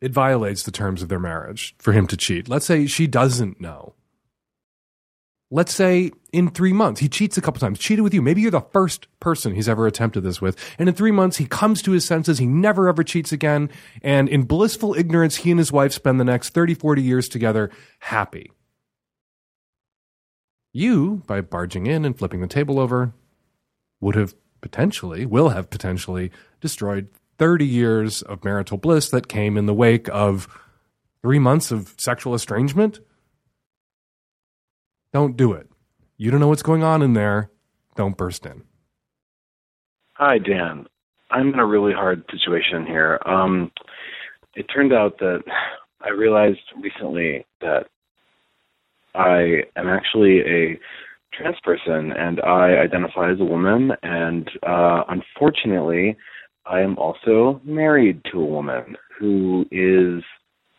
[0.00, 2.48] it violates the terms of their marriage for him to cheat.
[2.48, 3.94] Let's say she doesn't know.
[5.50, 8.20] Let's say in three months, he cheats a couple times, cheated with you.
[8.20, 10.58] Maybe you're the first person he's ever attempted this with.
[10.76, 12.38] And in three months, he comes to his senses.
[12.38, 13.70] He never ever cheats again.
[14.02, 17.70] And in blissful ignorance, he and his wife spend the next 30, 40 years together
[18.00, 18.50] happy.
[20.72, 23.12] You, by barging in and flipping the table over,
[24.00, 29.66] would have potentially, will have potentially destroyed 30 years of marital bliss that came in
[29.66, 30.48] the wake of
[31.22, 33.00] three months of sexual estrangement.
[35.16, 35.66] Don't do it.
[36.18, 37.50] You don't know what's going on in there.
[37.94, 38.64] Don't burst in.
[40.12, 40.84] Hi, Dan.
[41.30, 43.18] I'm in a really hard situation here.
[43.24, 43.72] Um,
[44.56, 45.42] it turned out that
[46.02, 47.86] I realized recently that
[49.14, 50.78] I am actually a
[51.32, 53.92] trans person and I identify as a woman.
[54.02, 56.14] And uh, unfortunately,
[56.66, 60.22] I am also married to a woman who is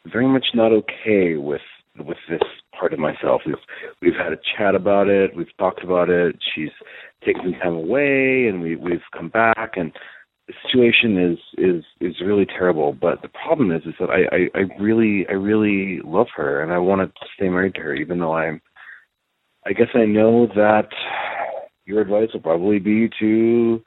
[0.05, 1.61] very much not okay with
[1.99, 2.41] with this
[2.77, 3.41] part of myself.
[3.45, 3.55] We've
[4.01, 5.35] we've had a chat about it.
[5.35, 6.35] We've talked about it.
[6.55, 6.71] She's
[7.25, 9.91] taken some time away, and we we've come back, and
[10.47, 12.93] the situation is is is really terrible.
[12.93, 16.71] But the problem is, is that I I, I really I really love her, and
[16.71, 18.61] I want to stay married to her, even though I'm.
[19.65, 20.87] I guess I know that
[21.85, 23.81] your advice will probably be to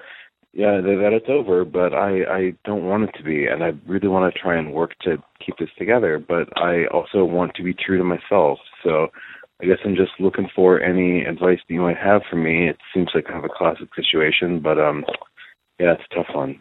[0.52, 4.08] yeah that, it's over but i i don't want it to be and i really
[4.08, 7.74] want to try and work to keep this together but i also want to be
[7.74, 9.08] true to myself so
[9.60, 12.78] i guess i'm just looking for any advice that you might have for me it
[12.92, 15.04] seems like kind of a classic situation but um
[15.78, 16.60] yeah it's a tough one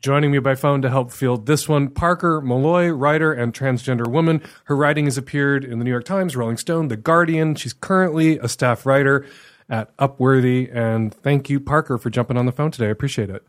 [0.00, 4.40] Joining me by phone to help field this one, Parker Molloy, writer and transgender woman.
[4.64, 7.54] Her writing has appeared in the New York Times, Rolling Stone, The Guardian.
[7.54, 9.26] She's currently a staff writer
[9.70, 10.74] at Upworthy.
[10.74, 12.88] And thank you, Parker, for jumping on the phone today.
[12.88, 13.46] I appreciate it.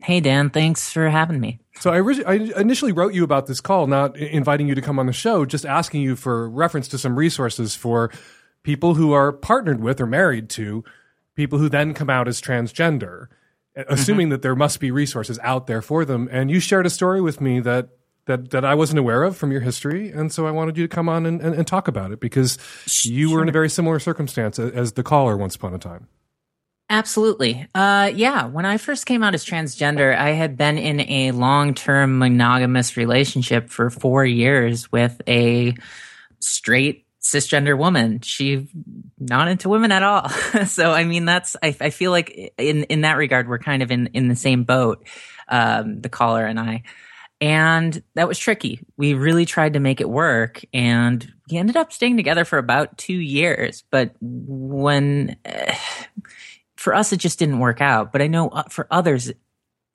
[0.00, 1.58] Hey, Dan, thanks for having me.
[1.80, 5.06] So I, I initially wrote you about this call, not inviting you to come on
[5.06, 8.12] the show, just asking you for reference to some resources for
[8.62, 10.84] people who are partnered with or married to
[11.34, 13.28] people who then come out as transgender,
[13.74, 14.32] assuming mm-hmm.
[14.32, 16.28] that there must be resources out there for them.
[16.30, 17.88] And you shared a story with me that
[18.26, 20.94] that that I wasn't aware of from your history, and so I wanted you to
[20.94, 22.58] come on and, and, and talk about it because
[23.04, 26.08] you were in a very similar circumstance as the caller once upon a time.
[26.88, 27.66] Absolutely.
[27.74, 28.46] Uh, yeah.
[28.46, 32.96] When I first came out as transgender, I had been in a long term monogamous
[32.96, 35.74] relationship for four years with a
[36.38, 38.20] straight cisgender woman.
[38.20, 38.68] She
[39.18, 40.28] not into women at all.
[40.66, 43.90] so, I mean, that's, I, I, feel like in, in that regard, we're kind of
[43.90, 45.04] in, in the same boat,
[45.48, 46.84] um, the caller and I.
[47.40, 48.80] And that was tricky.
[48.96, 52.96] We really tried to make it work and we ended up staying together for about
[52.96, 53.84] two years.
[53.90, 55.74] But when, uh,
[56.76, 58.12] for us, it just didn't work out.
[58.12, 59.30] But I know uh, for others,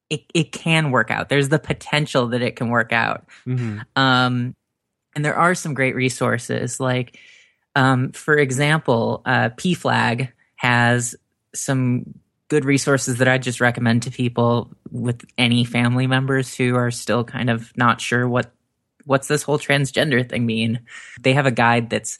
[0.09, 1.29] it, it can work out.
[1.29, 3.25] There's the potential that it can work out.
[3.47, 3.79] Mm-hmm.
[3.95, 4.55] Um,
[5.15, 6.79] and there are some great resources.
[6.79, 7.17] Like,
[7.75, 11.15] um, for example, uh, PFLAG has
[11.55, 12.13] some
[12.49, 17.23] good resources that I just recommend to people with any family members who are still
[17.23, 18.51] kind of not sure what
[19.05, 20.81] what's this whole transgender thing mean.
[21.19, 22.19] They have a guide that's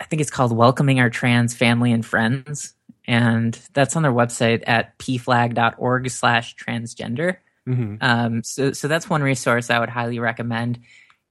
[0.00, 2.74] I think it's called Welcoming Our Trans Family and Friends,
[3.06, 7.36] and that's on their website at pflag.org slash transgender.
[7.68, 7.96] Mm-hmm.
[8.00, 10.80] Um, so, so that's one resource I would highly recommend.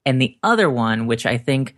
[0.05, 1.75] And the other one, which I think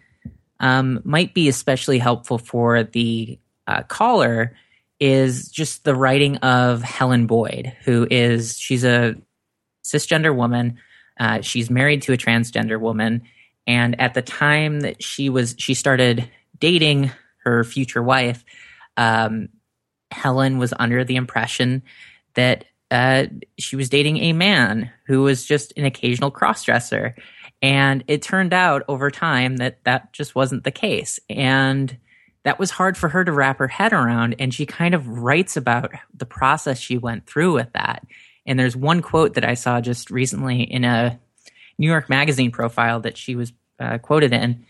[0.60, 4.56] um, might be especially helpful for the uh, caller,
[5.00, 9.16] is just the writing of Helen Boyd, who is she's a
[9.84, 10.78] cisgender woman.
[11.20, 13.24] Uh, she's married to a transgender woman,
[13.68, 16.30] and at the time that she was she started
[16.60, 17.12] dating
[17.44, 18.44] her future wife,
[18.98, 19.50] um,
[20.12, 21.84] Helen was under the impression
[22.36, 23.26] that uh,
[23.58, 27.14] she was dating a man who was just an occasional crossdresser.
[27.62, 31.20] And it turned out over time that that just wasn't the case.
[31.30, 31.98] And
[32.46, 34.36] that was hard for her to wrap her head around.
[34.38, 38.06] And she kind of writes about the process she went through with that.
[38.46, 41.20] And there's one quote that I saw just recently in a
[41.80, 44.64] New York Magazine profile that she was uh, quoted in,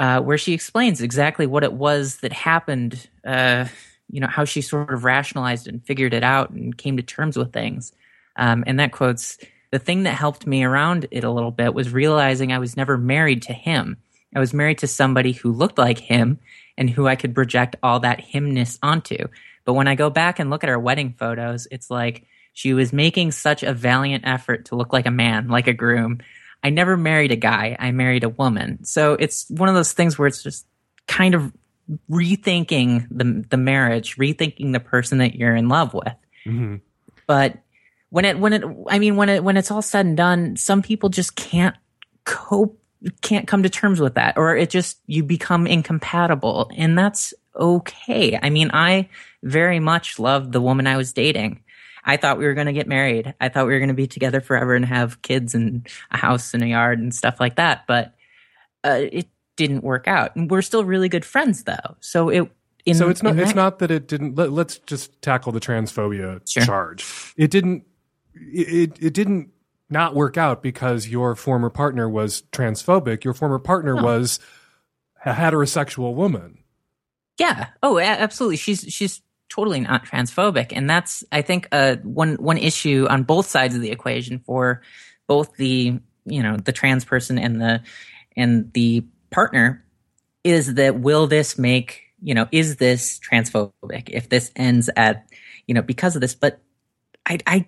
[0.00, 3.66] uh, where she explains exactly what it was that happened, uh,
[4.10, 7.36] you know, how she sort of rationalized and figured it out and came to terms
[7.36, 7.92] with things.
[8.34, 9.38] Um, and that quotes,
[9.70, 12.98] the thing that helped me around it a little bit was realizing I was never
[12.98, 13.98] married to him.
[14.34, 16.38] I was married to somebody who looked like him
[16.76, 19.28] and who I could project all that himness onto.
[19.64, 22.92] But when I go back and look at our wedding photos, it's like she was
[22.92, 26.20] making such a valiant effort to look like a man, like a groom.
[26.62, 28.84] I never married a guy, I married a woman.
[28.84, 30.66] So it's one of those things where it's just
[31.06, 31.52] kind of
[32.10, 36.14] rethinking the the marriage, rethinking the person that you're in love with.
[36.46, 36.76] Mm-hmm.
[37.26, 37.58] But
[38.10, 40.82] when it when it I mean when it when it's all said and done, some
[40.82, 41.76] people just can't
[42.24, 42.80] cope
[43.20, 48.38] can't come to terms with that or it just you become incompatible and that's okay.
[48.42, 49.08] I mean, I
[49.42, 51.60] very much loved the woman I was dating.
[52.04, 53.34] I thought we were going to get married.
[53.40, 56.52] I thought we were going to be together forever and have kids and a house
[56.52, 58.14] and a yard and stuff like that, but
[58.84, 60.36] uh, it didn't work out.
[60.36, 61.96] And we're still really good friends though.
[62.00, 62.50] So it
[62.84, 66.42] in, so it's not it's not that it didn't let, us just tackle the transphobia
[66.46, 66.64] sure.
[66.64, 67.32] charge.
[67.36, 67.84] It didn't
[68.34, 69.50] it, it didn't
[69.90, 73.24] not work out because your former partner was transphobic.
[73.24, 74.40] Your former partner was
[75.24, 76.58] a heterosexual woman.
[77.38, 77.68] Yeah.
[77.82, 78.56] Oh, absolutely.
[78.56, 83.48] She's she's totally not transphobic, and that's I think uh, one one issue on both
[83.48, 84.82] sides of the equation for
[85.26, 87.82] both the you know the trans person and the
[88.36, 89.84] and the partner
[90.42, 95.26] is that will this make you know is this transphobic if this ends at
[95.66, 96.60] you know because of this but
[97.26, 97.66] I I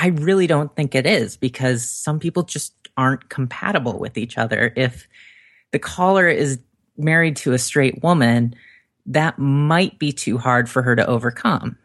[0.00, 4.72] I really don't think it is because some people just aren't compatible with each other.
[4.76, 5.08] If
[5.72, 6.60] the caller is
[6.96, 8.54] married to a straight woman,
[9.06, 11.76] that might be too hard for her to overcome.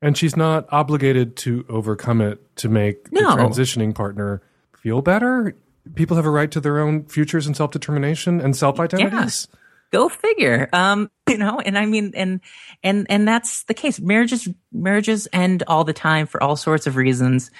[0.00, 3.20] And she's not obligated to overcome it to make No.
[3.36, 4.40] the transitioning partner
[4.82, 5.54] feel better.
[5.94, 9.46] People have a right to their own futures and self determination and self identities.
[9.92, 10.68] Go figure.
[10.72, 12.40] Um, you know, and I mean, and
[12.82, 14.00] and and that's the case.
[14.00, 17.50] Marriages marriages end all the time for all sorts of reasons,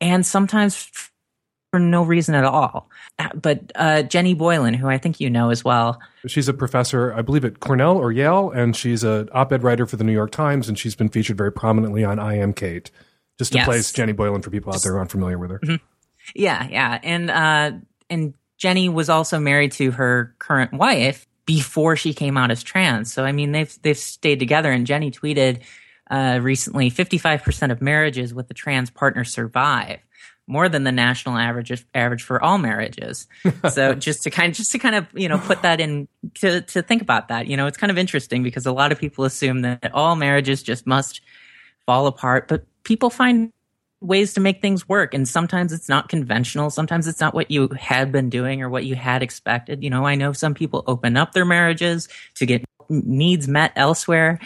[0.00, 0.90] and sometimes
[1.70, 2.88] for no reason at all.
[3.18, 7.12] Uh, But uh, Jenny Boylan, who I think you know as well, She's a professor,
[7.12, 10.30] I believe, at Cornell or Yale, and she's an op-ed writer for the New York
[10.30, 12.90] Times, and she's been featured very prominently on I Am Cait.
[13.38, 13.66] Just to Yes.
[13.66, 15.60] place Jenny Boylan for people out there who aren't familiar with her.
[16.34, 17.72] Yeah, yeah, and uh,
[18.08, 23.12] and Jenny was also married to her current wife before she came out as trans.
[23.12, 24.70] So I mean, they've they've stayed together.
[24.70, 25.62] And Jenny tweeted
[26.10, 30.00] uh, recently, fifty five percent of marriages with a trans partner survive.
[30.48, 33.26] More than the national average average for all marriages.
[33.70, 36.82] So just to kind just to kind of you know put that in to to
[36.82, 37.46] think about that.
[37.46, 40.62] You know, it's kind of interesting because a lot of people assume that all marriages
[40.62, 41.20] just must
[41.86, 43.52] fall apart, but people find
[44.06, 45.14] ways to make things work.
[45.14, 46.70] And sometimes it's not conventional.
[46.70, 49.82] Sometimes it's not what you had been doing or what you had expected.
[49.82, 54.38] You know i know some people open up their marriages to get needs met elsewhere.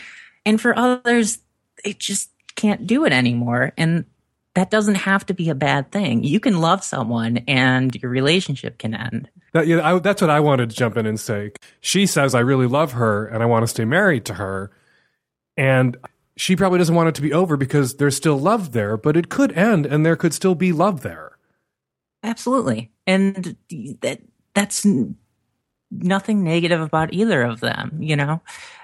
[0.46, 1.38] And for others
[1.84, 3.72] they just can't do it anymore.
[3.76, 4.04] And
[4.54, 6.24] that doesn't have to be a bad thing.
[6.24, 9.30] You can love someone and your relationship can end.
[9.52, 11.52] That, yeah, I, that's what I wanted to jump in and say.
[11.80, 14.70] She says, I really love her and I want to stay married to her.
[15.56, 15.96] And
[16.40, 19.28] she probably doesn't want it to be over because there's still love there, but it
[19.28, 21.36] could end and there could still be love there.
[22.22, 22.90] Absolutely.
[23.06, 23.56] And
[24.00, 24.20] that
[24.54, 24.86] that's
[25.90, 28.40] nothing negative about either of them, you know?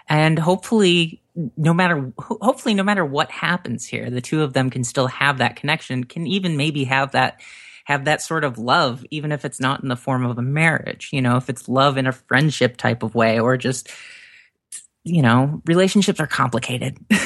[0.07, 1.23] And hopefully
[1.57, 5.39] no matter hopefully no matter what happens here, the two of them can still have
[5.39, 7.41] that connection, can even maybe have that
[7.87, 11.09] have that sort of love even if it's not in the form of a marriage,
[11.11, 13.91] you know, if it's love in a friendship type of way or just
[15.07, 16.99] you know, relationships are complicated.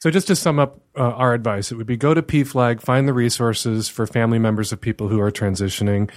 [0.00, 3.08] So just to sum up uh, our advice, it would be go to PFLAG, find
[3.08, 6.08] the resources for family members of people who are transitioning.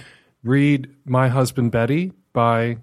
[0.44, 2.76] Read My Husband Betty by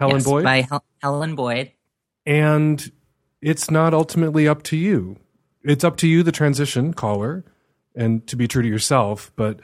[0.00, 0.42] Helen Yes, Boyd.
[0.42, 1.70] by Hel- Helen Boyd.
[2.26, 2.90] and
[3.40, 5.16] it's not ultimately up to you.
[5.62, 7.44] It's up to you, the transition caller,
[7.94, 9.60] and to be true to yourself, but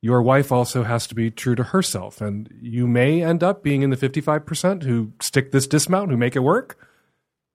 [0.00, 2.22] your wife also has to be true to herself.
[2.22, 6.34] And you may end up being in the 55% who stick this dismount, who make
[6.34, 6.78] it work,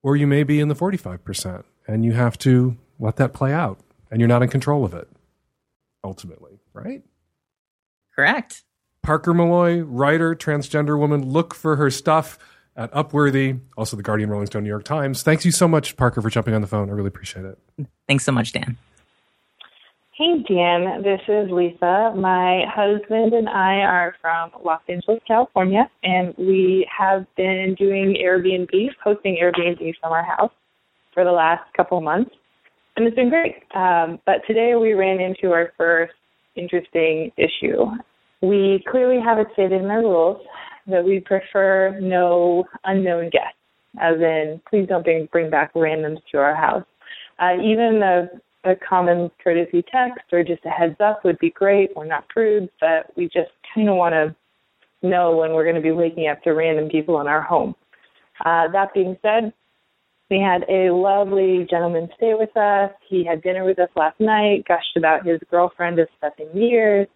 [0.04, 3.80] or you may be in the 45%, and you have to let that play out,
[4.12, 5.10] and you're not in control of it,
[6.04, 7.02] ultimately, right?
[8.16, 8.64] Correct.
[9.02, 11.28] Parker Molloy, writer, transgender woman.
[11.28, 12.38] Look for her stuff
[12.76, 15.24] at Upworthy, also the Guardian, Rolling Stone, New York Times.
[15.24, 16.90] Thanks you so much, Parker, for jumping on the phone.
[16.90, 17.58] I really appreciate it.
[18.08, 18.78] Thanks so much, Dan.
[20.16, 21.02] Hey, Dan.
[21.02, 22.14] This is Lisa.
[22.16, 28.90] My husband and I are from Los Angeles, California, and we have been doing Airbnb,
[29.04, 30.52] hosting Airbnb from our house
[31.16, 32.30] for the last couple months,
[32.96, 33.56] and it's been great.
[33.74, 36.14] Um, but today we ran into our first
[36.56, 37.84] interesting issue.
[38.44, 40.46] We clearly have it stated in our rules
[40.86, 43.58] that we prefer no unknown guests,
[44.00, 46.86] as in, please don't bring, back randoms to our house.
[47.40, 48.28] Uh, even a,
[48.64, 51.96] a common courtesy text or just a heads up would be great.
[51.96, 54.36] We're not prudes, but we just kind of want to
[55.06, 57.76] know when we're going to be waking up to random people in our home.
[58.46, 59.54] Uh, that being said,
[60.30, 62.92] we had a lovely gentleman stay with us.
[63.08, 67.08] He had dinner with us last night, gushed about his girlfriend of seven years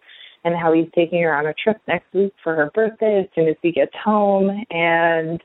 [0.44, 3.48] and how he's taking her on a trip next week for her birthday as soon
[3.48, 4.64] as he gets home.
[4.70, 5.42] And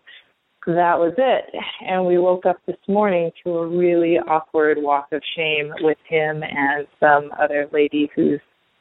[0.65, 1.45] that was it.
[1.85, 6.41] And we woke up this morning to a really awkward walk of shame with him
[6.44, 8.40] and some other lady who's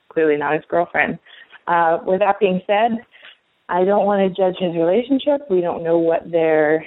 [0.09, 1.19] clearly not his girlfriend.
[1.67, 3.05] Uh, with that being said,
[3.69, 5.49] I don't want to judge his relationship.
[5.51, 6.85] We don't know what their,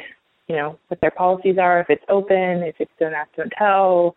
[0.48, 1.80] you know, what their policies are.
[1.80, 4.16] If it's open, if it's don't ask, don't tell.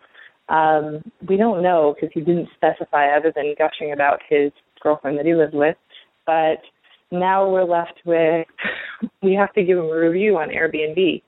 [0.49, 4.51] Um, we don't know because he didn't specify other than gushing about his
[4.83, 5.77] girlfriend that he lives with.
[6.27, 6.61] But
[7.11, 8.47] now we're left with
[9.23, 11.23] we have to give him a review on Airbnb.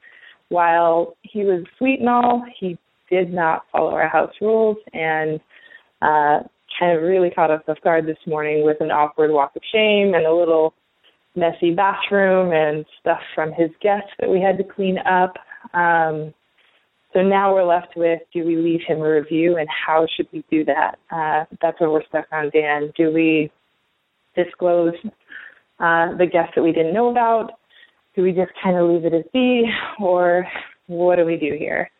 [0.48, 2.78] While he was sweet and all, he
[3.08, 5.40] did not follow our house rules and
[6.02, 6.40] uh
[6.78, 10.14] kind of really caught us off guard this morning with an awkward walk of shame
[10.14, 10.72] and a little
[11.36, 15.34] messy bathroom and stuff from his guests that we had to clean up.
[15.74, 16.32] Um
[17.12, 20.44] so now we're left with do we leave him a review and how should we
[20.50, 20.96] do that?
[21.10, 22.92] Uh, that's where we're stuck on, Dan.
[22.96, 23.50] Do we
[24.36, 24.94] disclose
[25.80, 27.52] uh, the guests that we didn't know about?
[28.14, 29.64] Do we just kind of leave it as be?
[29.98, 30.46] Or
[30.86, 31.90] what do we do here?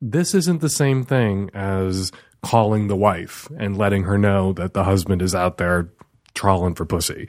[0.00, 4.84] This isn't the same thing as calling the wife and letting her know that the
[4.84, 5.90] husband is out there
[6.34, 7.28] trawling for pussy.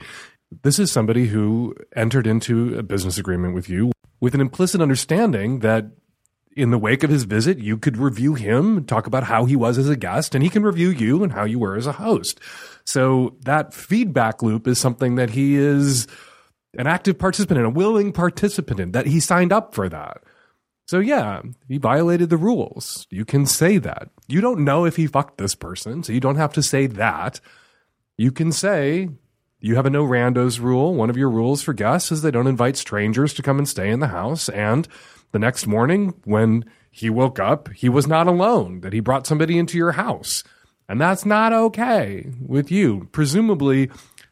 [0.62, 5.60] This is somebody who entered into a business agreement with you with an implicit understanding
[5.60, 5.86] that
[6.56, 9.76] in the wake of his visit, you could review him, talk about how he was
[9.76, 12.40] as a guest, and he can review you and how you were as a host.
[12.84, 16.06] So that feedback loop is something that he is
[16.78, 20.22] an active participant in, a willing participant in, that he signed up for that.
[20.86, 23.06] So yeah, he violated the rules.
[23.10, 24.08] You can say that.
[24.26, 27.40] You don't know if he fucked this person, so you don't have to say that.
[28.16, 29.10] You can say
[29.60, 30.94] you have a no randos rule.
[30.94, 33.90] One of your rules for guests is they don't invite strangers to come and stay
[33.90, 34.48] in the house.
[34.48, 34.86] And
[35.36, 39.58] the next morning, when he woke up, he was not alone, that he brought somebody
[39.58, 40.42] into your house.
[40.88, 43.10] And that's not okay with you.
[43.12, 43.90] Presumably,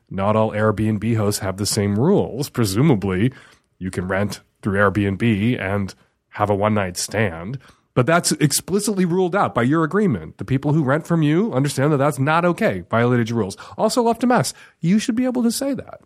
[0.08, 2.48] not all Airbnb hosts have the same rules.
[2.48, 3.34] Presumably,
[3.78, 5.94] you can rent through Airbnb and
[6.30, 7.58] have a one night stand.
[7.92, 10.38] But that's explicitly ruled out by your agreement.
[10.38, 13.58] The people who rent from you understand that that's not okay, violated your rules.
[13.76, 14.54] Also left a mess.
[14.80, 16.00] You should be able to say that.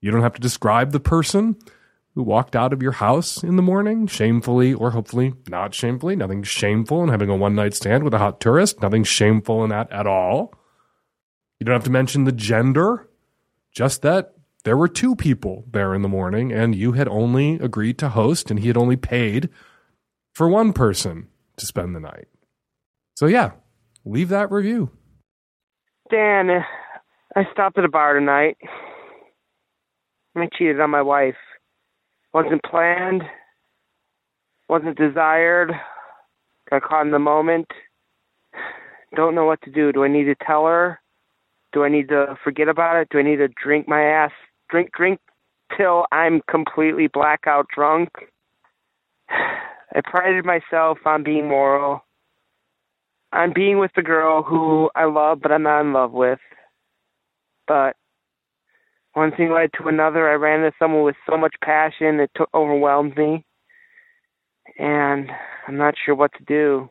[0.00, 1.56] You don't have to describe the person
[2.16, 6.16] who walked out of your house in the morning, shamefully or hopefully not shamefully.
[6.16, 8.80] Nothing shameful in having a one night stand with a hot tourist.
[8.80, 10.54] Nothing shameful in that at all.
[11.60, 13.06] You don't have to mention the gender,
[13.70, 14.32] just that
[14.64, 18.50] there were two people there in the morning and you had only agreed to host
[18.50, 19.50] and he had only paid
[20.34, 21.28] for one person
[21.58, 22.28] to spend the night.
[23.14, 23.52] So, yeah,
[24.06, 24.90] leave that review.
[26.10, 26.64] Dan,
[27.36, 28.56] I stopped at a bar tonight.
[30.34, 31.36] I cheated on my wife.
[32.36, 33.22] Wasn't planned.
[34.68, 35.72] Wasn't desired.
[36.68, 37.66] Got caught in the moment.
[39.14, 39.90] Don't know what to do.
[39.90, 41.00] Do I need to tell her?
[41.72, 43.08] Do I need to forget about it?
[43.10, 44.32] Do I need to drink my ass?
[44.68, 45.18] Drink, drink
[45.78, 48.10] till I'm completely blackout drunk?
[49.30, 52.04] I prided myself on being moral,
[53.32, 56.40] on being with the girl who I love but I'm not in love with.
[57.66, 57.96] But
[59.16, 60.28] one thing led to another.
[60.28, 63.46] I ran into someone with so much passion it took, overwhelmed me,
[64.78, 65.30] and
[65.66, 66.90] I'm not sure what to do.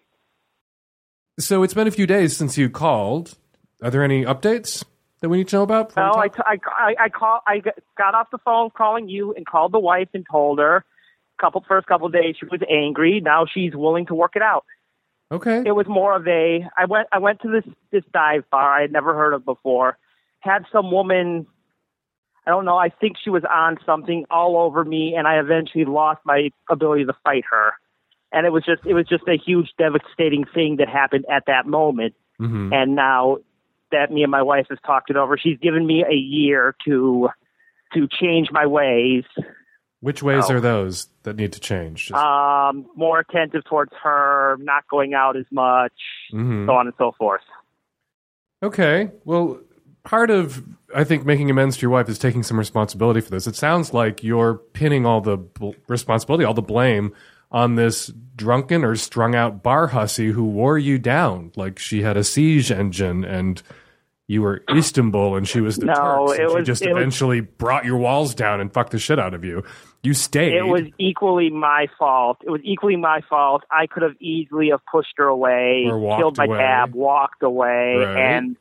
[1.39, 3.37] So it's been a few days since you called.
[3.83, 4.83] Are there any updates
[5.21, 5.95] that we need to know about?
[5.95, 7.41] No, I, t- I, I, I call.
[7.45, 7.61] I
[7.95, 10.83] got off the phone calling you and called the wife and told her.
[11.39, 13.21] Couple first couple of days she was angry.
[13.21, 14.63] Now she's willing to work it out.
[15.31, 15.61] Okay.
[15.63, 16.65] It was more of a.
[16.75, 17.07] I went.
[17.11, 19.99] I went to this this dive bar I had never heard of before.
[20.39, 21.45] Had some woman.
[22.47, 22.77] I don't know.
[22.77, 27.05] I think she was on something all over me, and I eventually lost my ability
[27.05, 27.73] to fight her.
[28.31, 28.85] And it was just.
[28.85, 32.13] It was just a huge, devastating thing that happened at that moment.
[32.39, 32.73] Mm-hmm.
[32.73, 33.37] And now
[33.91, 37.29] that me and my wife has talked it over, she's given me a year to
[37.93, 39.23] to change my ways.
[40.01, 42.07] Which ways are those that need to change?
[42.09, 45.93] Just- Um, more attentive towards her, not going out as much,
[46.33, 46.67] Mhm.
[46.67, 47.41] so on and so forth.
[48.61, 49.09] Okay.
[49.23, 49.59] Well,
[50.05, 50.63] part of
[50.95, 53.47] I think making amends to your wife is taking some responsibility for this.
[53.47, 57.13] It sounds like you're pinning all the bl- responsibility, all the blame
[57.51, 62.17] on this drunken or strung out bar hussy who wore you down like she had
[62.17, 63.61] a siege engine and
[64.27, 66.39] you were Istanbul and she was the No, Turks.
[66.39, 69.19] and she was- just it was- eventually brought your walls down and fucked the shit
[69.19, 69.63] out of you.
[70.01, 70.53] You stayed.
[70.55, 72.37] It was equally my fault.
[72.43, 73.63] It was equally my fault.
[73.71, 75.85] I could have easily have pushed her away,
[76.17, 76.57] killed my away.
[76.57, 78.17] cab, walked away, Right.
[78.17, 78.55] and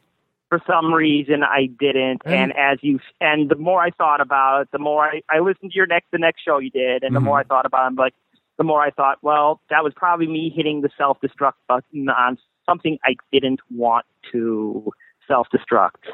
[0.49, 2.23] for some reason I didn't.
[2.25, 5.41] And- And, as you and the more I thought about it, the more I, I
[5.41, 7.25] listened to your next the next show you did, and the Mhm.
[7.25, 8.15] more I thought about it, I'm like,
[8.57, 12.39] the more I thought, well, that was probably me hitting the self destruct button on
[12.67, 14.93] something I didn't want to
[15.27, 16.05] self destruct.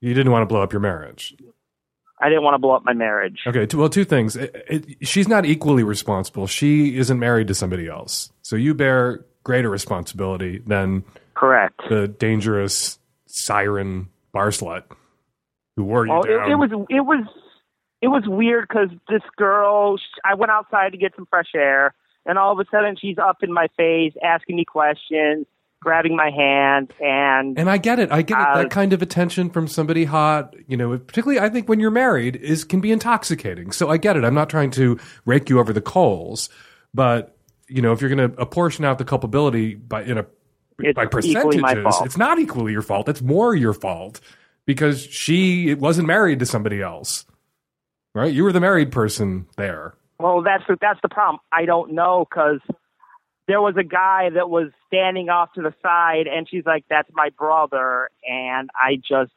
[0.00, 1.34] you didn't want to blow up your marriage.
[2.22, 3.40] I didn't want to blow up my marriage.
[3.46, 4.36] Okay, well, two things.
[4.36, 6.46] It, it, she's not equally responsible.
[6.46, 11.02] She isn't married to somebody else, so you bear greater responsibility than
[11.34, 12.98] correct the dangerous
[13.32, 14.84] siren bar slut
[15.76, 16.48] who wore you Well, down.
[16.48, 17.24] it, it was it was
[18.02, 21.94] it was weird because this girl, I went outside to get some fresh air,
[22.26, 25.46] and all of a sudden she's up in my face, asking me questions,
[25.82, 28.10] grabbing my hand, and and I get it.
[28.10, 28.46] I get it.
[28.46, 31.90] Uh, That kind of attention from somebody hot, you know, particularly I think when you're
[31.90, 33.70] married, is can be intoxicating.
[33.70, 34.24] So I get it.
[34.24, 36.48] I'm not trying to rake you over the coals,
[36.94, 37.36] but
[37.68, 40.24] you know, if you're going to apportion out the culpability by in a
[40.82, 41.62] It's by percentages,
[42.04, 43.08] it's not equally your fault.
[43.08, 44.20] It's more your fault
[44.66, 47.24] because she wasn't married to somebody else,
[48.14, 48.32] right?
[48.32, 49.94] You were the married person there.
[50.18, 51.40] well, that's the, that's the problem.
[51.50, 52.60] I don't know because
[53.48, 57.08] there was a guy that was standing off to the side, and she's like, "That's
[57.12, 59.32] my brother," and I just.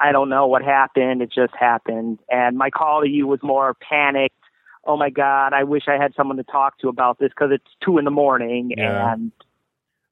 [0.00, 1.22] I don't know what happened.
[1.22, 2.20] It just happened.
[2.30, 4.36] And my call to you was more panicked.
[4.84, 7.66] Oh my God, I wish I had someone to talk to about this because it's
[7.84, 9.12] two in the morning Yeah.
[9.12, 9.32] and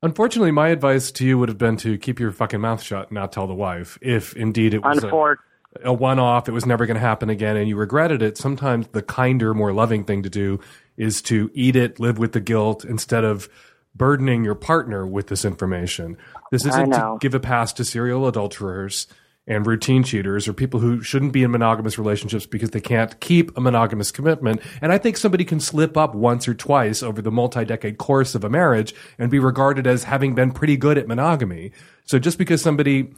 [0.03, 3.15] Unfortunately, my advice to you would have been to keep your fucking mouth shut and
[3.15, 3.99] not tell the wife.
[4.01, 5.37] If indeed it was a, Unfor-
[5.83, 8.89] a one off, it was never going to happen again, and you regretted it, sometimes
[8.89, 10.61] the kinder, more loving thing to do
[10.97, 13.49] is to eat it, live with the guilt, instead of
[13.95, 16.17] burdening your partner with this information.
[16.51, 19.07] This isn't to give a pass to serial adulterers
[19.47, 23.57] and routine cheaters or people who shouldn't be in monogamous relationships because they can't keep
[23.57, 24.61] a monogamous commitment.
[24.83, 28.43] And I think somebody can slip up once or twice over the multi-decade course of
[28.43, 31.73] a marriage and be regarded as having been pretty good at monogamy.
[32.05, 33.15] So just because somebody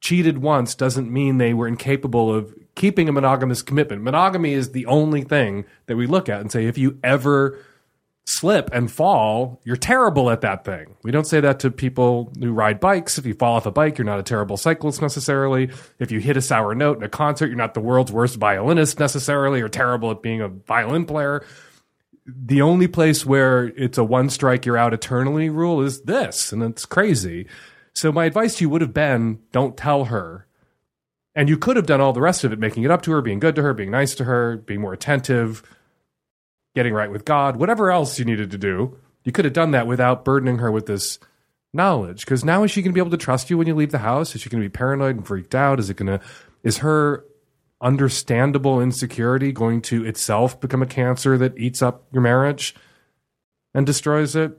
[0.00, 4.02] cheated once doesn't mean they were incapable of keeping a monogamous commitment.
[4.02, 7.58] Monogamy is the only thing that we look at and say if you ever
[8.30, 10.94] slip and fall, you're terrible at that thing.
[11.02, 13.18] We don't say that to people who ride bikes.
[13.18, 15.70] If you fall off a bike, you're not a terrible cyclist necessarily.
[15.98, 19.00] If you hit a sour note in a concert, you're not the world's worst violinist
[19.00, 21.44] necessarily or terrible at being a violin player.
[22.26, 26.62] The only place where it's a one strike you're out eternally rule is this, and
[26.62, 27.46] it's crazy.
[27.94, 30.46] So my advice to you would have been don't tell her.
[31.34, 33.22] And you could have done all the rest of it, making it up to her,
[33.22, 35.62] being good to her, being nice to her, being more attentive,
[36.74, 38.96] getting right with God, whatever else you needed to do.
[39.24, 41.18] You could have done that without burdening her with this
[41.72, 42.24] knowledge.
[42.24, 43.98] Because now is she going to be able to trust you when you leave the
[43.98, 44.34] house?
[44.34, 45.78] Is she going to be paranoid and freaked out?
[45.78, 46.24] Is it going to,
[46.62, 47.24] is her
[47.80, 52.74] understandable insecurity going to itself become a cancer that eats up your marriage
[53.74, 54.56] and destroys it?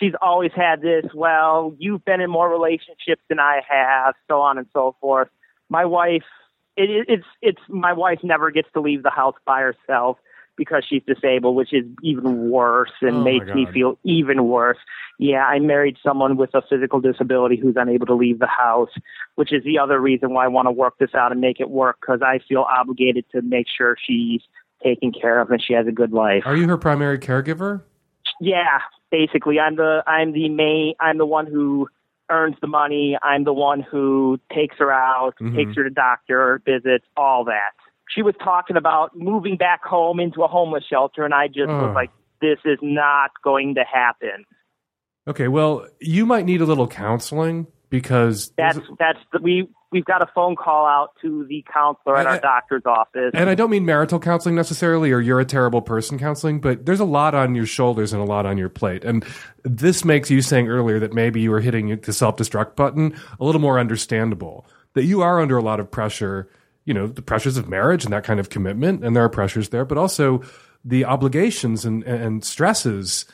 [0.00, 1.04] she's always had this.
[1.14, 5.28] Well, you've been in more relationships than I have, so on and so forth.
[5.68, 6.24] My wife,
[6.76, 10.16] it, it, it's it's my wife never gets to leave the house by herself
[10.60, 14.76] because she's disabled, which is even worse and Oh, makes me feel even worse.
[15.18, 18.90] Yeah, I married someone with a physical disability who's unable to leave the house,
[19.36, 21.70] which is the other reason why I want to work this out and make it
[21.70, 24.42] work because I feel obligated to make sure she's
[24.82, 26.42] taken care of and she has a good life.
[26.44, 27.80] Are you her primary caregiver?
[28.38, 28.80] Yeah,
[29.10, 31.88] basically, I'm the I'm the main I'm the one who
[32.28, 33.16] earns the money.
[33.22, 35.54] I'm the one who takes her out, Mhm.
[35.56, 37.72] takes her to doctor visits, all that.
[38.14, 41.86] She was talking about moving back home into a homeless shelter, and I just Oh.
[41.86, 42.10] was like,
[42.40, 44.44] "This is not going to happen."
[45.28, 50.22] Okay, well, you might need a little counseling because That's that's the, we we've got
[50.22, 53.32] a phone call out to the counselor at our doctor's office.
[53.34, 57.00] And I don't mean marital counseling necessarily or you're a terrible person counseling, but there's
[57.00, 59.04] a lot on your shoulders and a lot on your plate.
[59.04, 59.24] And
[59.64, 63.44] this makes you saying earlier that maybe you were hitting the self destruct button a
[63.44, 64.64] little more understandable.
[64.94, 66.48] That you are under a lot of pressure,
[66.84, 69.68] you know, the pressures of marriage and that kind of commitment, and there are pressures
[69.68, 70.42] there, but also
[70.84, 73.26] the obligations and, and stresses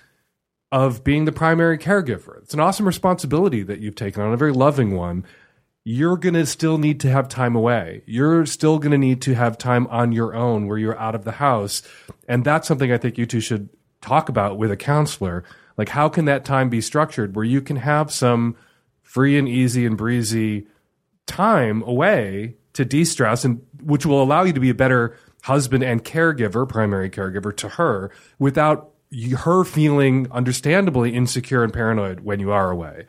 [0.73, 2.43] of being the primary caregiver.
[2.43, 5.24] It's an awesome responsibility that you've taken on, a very loving one
[5.89, 8.02] you're going to still need to have time away.
[8.06, 11.23] You're still going to need to have time on your own where you're out of
[11.23, 11.81] the house.
[12.27, 13.68] And that's something I think you two should
[14.01, 15.44] talk about with a counselor.
[15.77, 18.56] Like, how can that time be structured where you can have some
[19.05, 20.66] free and easy and breezy
[21.24, 25.82] time away to de stress, and which will allow you to be a better husband
[25.85, 28.90] and caregiver, primary caregiver to her, without
[29.39, 33.07] her feeling understandably insecure and paranoid when you are away.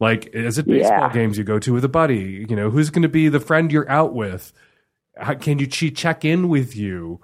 [0.00, 1.12] Like, is it baseball Yeah.
[1.12, 2.46] games you go to with a buddy?
[2.48, 4.52] You know, who's going to be the friend you're out with?
[5.16, 7.20] How, can you she check in with you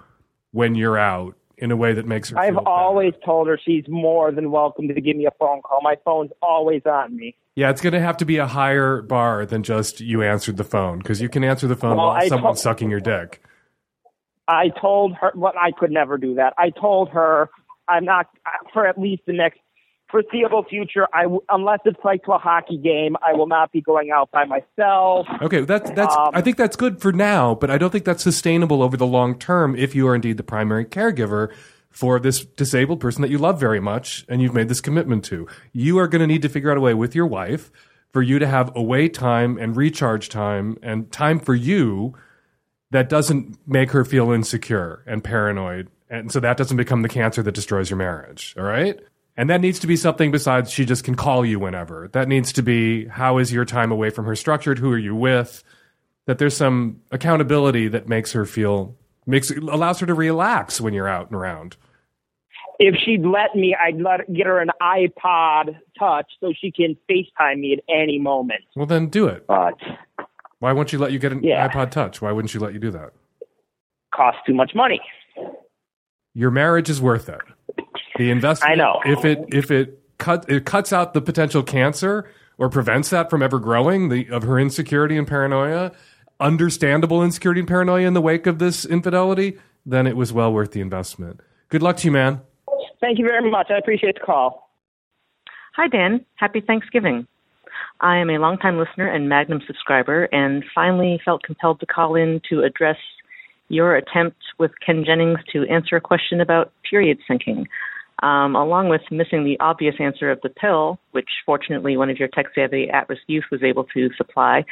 [0.51, 4.31] when you're out in a way that makes her I've always told her she's more
[4.31, 5.79] than welcome to give me a phone call.
[5.81, 7.35] My phone's always on me.
[7.55, 10.63] Yeah, it's going to have to be a higher bar than just you answered the
[10.65, 13.41] phone because you can answer the phone Well, while I someone's told- sucking your dick.
[14.47, 16.53] I told her, well, I could never do that.
[16.57, 17.49] I told her
[17.87, 18.27] I'm not
[18.73, 19.59] for at least the next
[20.09, 21.07] foreseeable future.
[21.13, 24.31] I w- unless it's like to a hockey game, I will not be going out
[24.31, 25.27] by myself.
[25.41, 26.15] Okay, that's that's.
[26.15, 29.07] Um, I think that's good for now, but I don't think that's sustainable over the
[29.07, 31.53] long term if you are indeed the primary caregiver
[31.89, 35.47] for this disabled person that you love very much and you've made this commitment to.
[35.71, 37.71] You are going to need to figure out a way with your wife
[38.11, 42.13] for you to have away time and recharge time and time for you
[42.91, 45.89] that doesn't make her feel insecure and paranoid.
[46.09, 48.53] And so that doesn't become the cancer that destroys your marriage.
[48.57, 48.99] All right.
[49.37, 52.07] And that needs to be something besides she just can call you whenever.
[52.13, 54.79] That needs to be how is your time away from her structured?
[54.79, 55.63] Who are you with?
[56.25, 58.95] That there's some accountability that makes her feel,
[59.25, 61.75] makes, allows her to relax when you're out and around.
[62.79, 67.59] If she'd let me, I'd let get her an iPod Touch so she can FaceTime
[67.59, 68.61] me at any moment.
[68.75, 69.45] Well, then do it.
[69.47, 69.75] But
[70.59, 71.67] Why won't she let you get an Yeah.
[71.69, 72.21] iPod Touch?
[72.21, 73.11] Why wouldn't she let you do that?
[74.13, 75.01] costs too much money.
[76.33, 77.41] Your marriage is worth it.
[78.17, 78.71] The investment.
[78.71, 79.01] I know.
[79.05, 83.41] If it if it cut it cuts out the potential cancer or prevents that from
[83.43, 85.91] ever growing, the of her insecurity and paranoia,
[86.39, 90.71] understandable insecurity and paranoia in the wake of this infidelity, then it was well worth
[90.71, 91.41] the investment.
[91.69, 92.41] Good luck to you, man.
[93.01, 93.67] Thank you very much.
[93.69, 94.69] I appreciate the call.
[95.75, 96.25] Hi, Dan.
[96.35, 97.27] Happy Thanksgiving.
[98.01, 102.41] I am a longtime listener and Magnum subscriber and finally felt compelled to call in
[102.49, 102.97] to address
[103.67, 107.65] your attempt with Ken Jennings to answer a question about period syncing.
[108.23, 112.29] Um, along with missing the obvious answer of the pill, which fortunately one of your
[112.29, 114.63] tech savvy at risk youth was able to supply,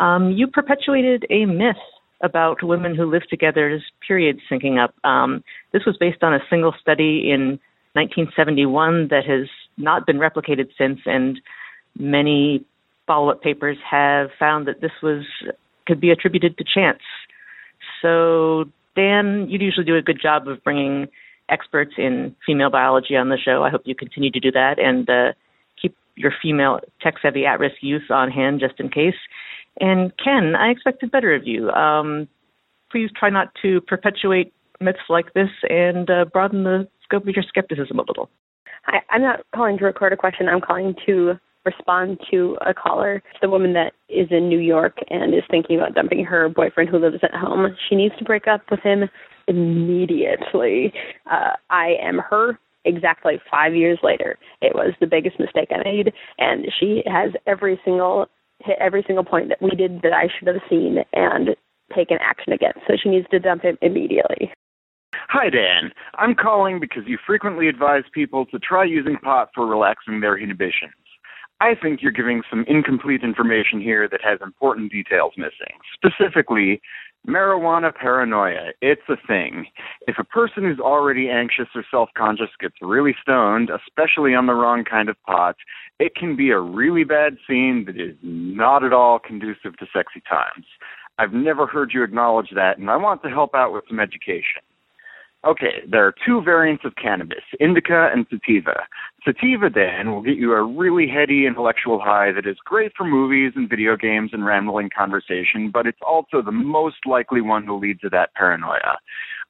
[0.00, 1.76] um, you perpetuated a myth
[2.22, 4.94] about women who live together's periods syncing up.
[5.04, 7.60] Um, this was based on a single study in
[7.92, 11.40] 1971 that has not been replicated since, and
[11.96, 12.64] many
[13.06, 15.24] follow-up papers have found that this was
[15.86, 17.00] could be attributed to chance.
[18.02, 21.08] So, Dan, you'd usually do a good job of bringing
[21.48, 23.62] experts in female biology on the show.
[23.62, 25.32] I hope you continue to do that and uh,
[25.80, 29.14] keep your female tech-savvy at-risk youth on hand just in case.
[29.80, 31.70] And Ken, I expected better of you.
[31.70, 32.28] Um,
[32.90, 37.44] please try not to perpetuate myths like this and uh, broaden the scope of your
[37.46, 38.28] skepticism a little.
[38.84, 40.48] Hi, I'm not calling to record a question.
[40.48, 41.34] I'm calling to
[41.64, 45.94] respond to a caller, the woman that is in New York and is thinking about
[45.94, 47.76] dumping her boyfriend who lives at home.
[47.88, 49.08] She needs to break up with him
[49.48, 50.92] immediately.
[51.30, 54.38] Uh, I am her exactly five years later.
[54.62, 58.26] It was the biggest mistake I made, and she has every single
[58.64, 61.50] hit every single point that we did that I should have seen and
[61.94, 62.80] taken action against.
[62.86, 64.52] So she needs to dump him immediately.
[65.28, 65.90] Hi, Dan.
[66.14, 70.92] I'm calling because you frequently advise people to try using pot for relaxing their inhibitions.
[71.60, 75.74] I think you're giving some incomplete information here that has important details missing.
[75.92, 76.80] Specifically,
[77.28, 78.72] marijuana paranoia.
[78.80, 79.66] It's a thing.
[80.06, 84.54] If a person who's already anxious or self conscious gets really stoned, especially on the
[84.54, 85.56] wrong kind of pot,
[86.00, 90.22] it can be a really bad scene that is not at all conducive to sexy
[90.28, 90.66] times.
[91.18, 94.62] I've never heard you acknowledge that, and I want to help out with some education.
[95.46, 98.86] Okay, there are two variants of cannabis, indica and sativa.
[99.24, 103.52] Sativa, Dan, will get you a really heady intellectual high that is great for movies
[103.54, 108.00] and video games and rambling conversation, but it's also the most likely one to lead
[108.00, 108.98] to that paranoia.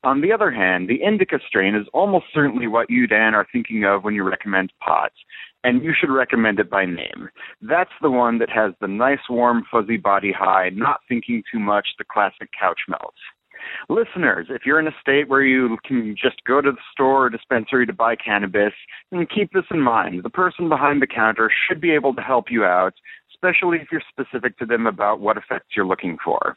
[0.04, 3.84] On the other hand, the indica strain is almost certainly what you, Dan, are thinking
[3.84, 5.12] of when you recommend pot,
[5.64, 7.30] and you should recommend it by name.
[7.62, 11.88] That's the one that has the nice, warm, fuzzy body high, not thinking too much,
[11.96, 13.14] the classic couch melt.
[13.88, 17.30] Listeners, if you're in a state where you can just go to the store or
[17.30, 18.72] dispensary to buy cannabis,
[19.10, 20.22] then keep this in mind.
[20.22, 22.94] The person behind the counter should be able to help you out,
[23.34, 26.56] especially if you're specific to them about what effects you're looking for.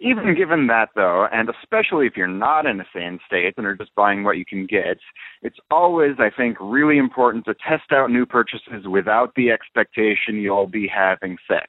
[0.00, 3.76] Even given that, though, and especially if you're not in a sane state and are
[3.76, 4.98] just buying what you can get,
[5.42, 10.66] it's always, I think, really important to test out new purchases without the expectation you'll
[10.66, 11.68] be having sex.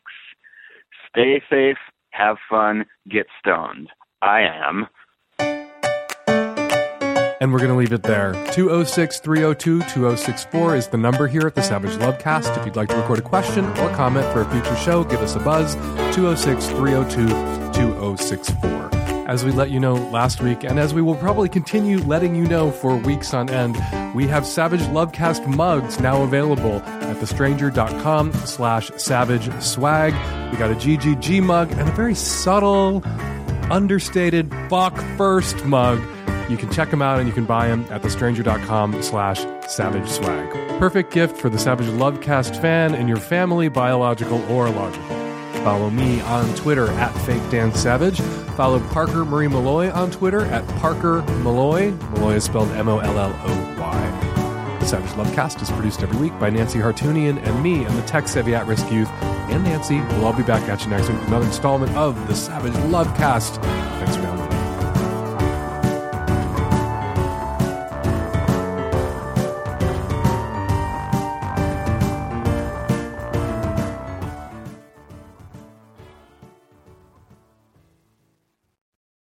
[1.10, 1.78] Stay safe,
[2.12, 3.90] have fun, get stoned.
[4.24, 4.88] I am.
[7.41, 8.32] And we're going to leave it there.
[8.54, 12.58] 206 302 2064 is the number here at the Savage Lovecast.
[12.58, 15.36] If you'd like to record a question or comment for a future show, give us
[15.36, 15.76] a buzz
[16.16, 17.28] 206 302
[17.78, 18.90] 2064.
[19.28, 22.45] As we let you know last week, and as we will probably continue letting you
[22.45, 23.76] know for weeks on end,
[24.16, 30.14] we have Savage Lovecast mugs now available at thestranger.com slash savage swag.
[30.52, 33.02] We got a GGG mug and a very subtle
[33.72, 36.02] understated Bach First mug.
[36.49, 40.49] You can check them out and you can buy them at thestranger.com slash savage swag.
[40.80, 45.07] Perfect gift for the Savage Lovecast fan and your family, biological or logical.
[45.64, 48.19] Follow me on Twitter at Fake Dan Savage.
[48.57, 51.91] Follow Parker Marie Molloy on Twitter at Parker Molloy.
[51.91, 54.43] Molloy is spelled M O L L O Y.
[54.84, 58.27] The Savage Lovecast is produced every week by Nancy Hartunian and me and the tech
[58.27, 59.07] savvy at risk youth.
[59.49, 62.35] And Nancy we'll all be back at you next week with another installment of the
[62.35, 63.64] Savage Lovecast.
[63.64, 64.43] Thanks for downloading.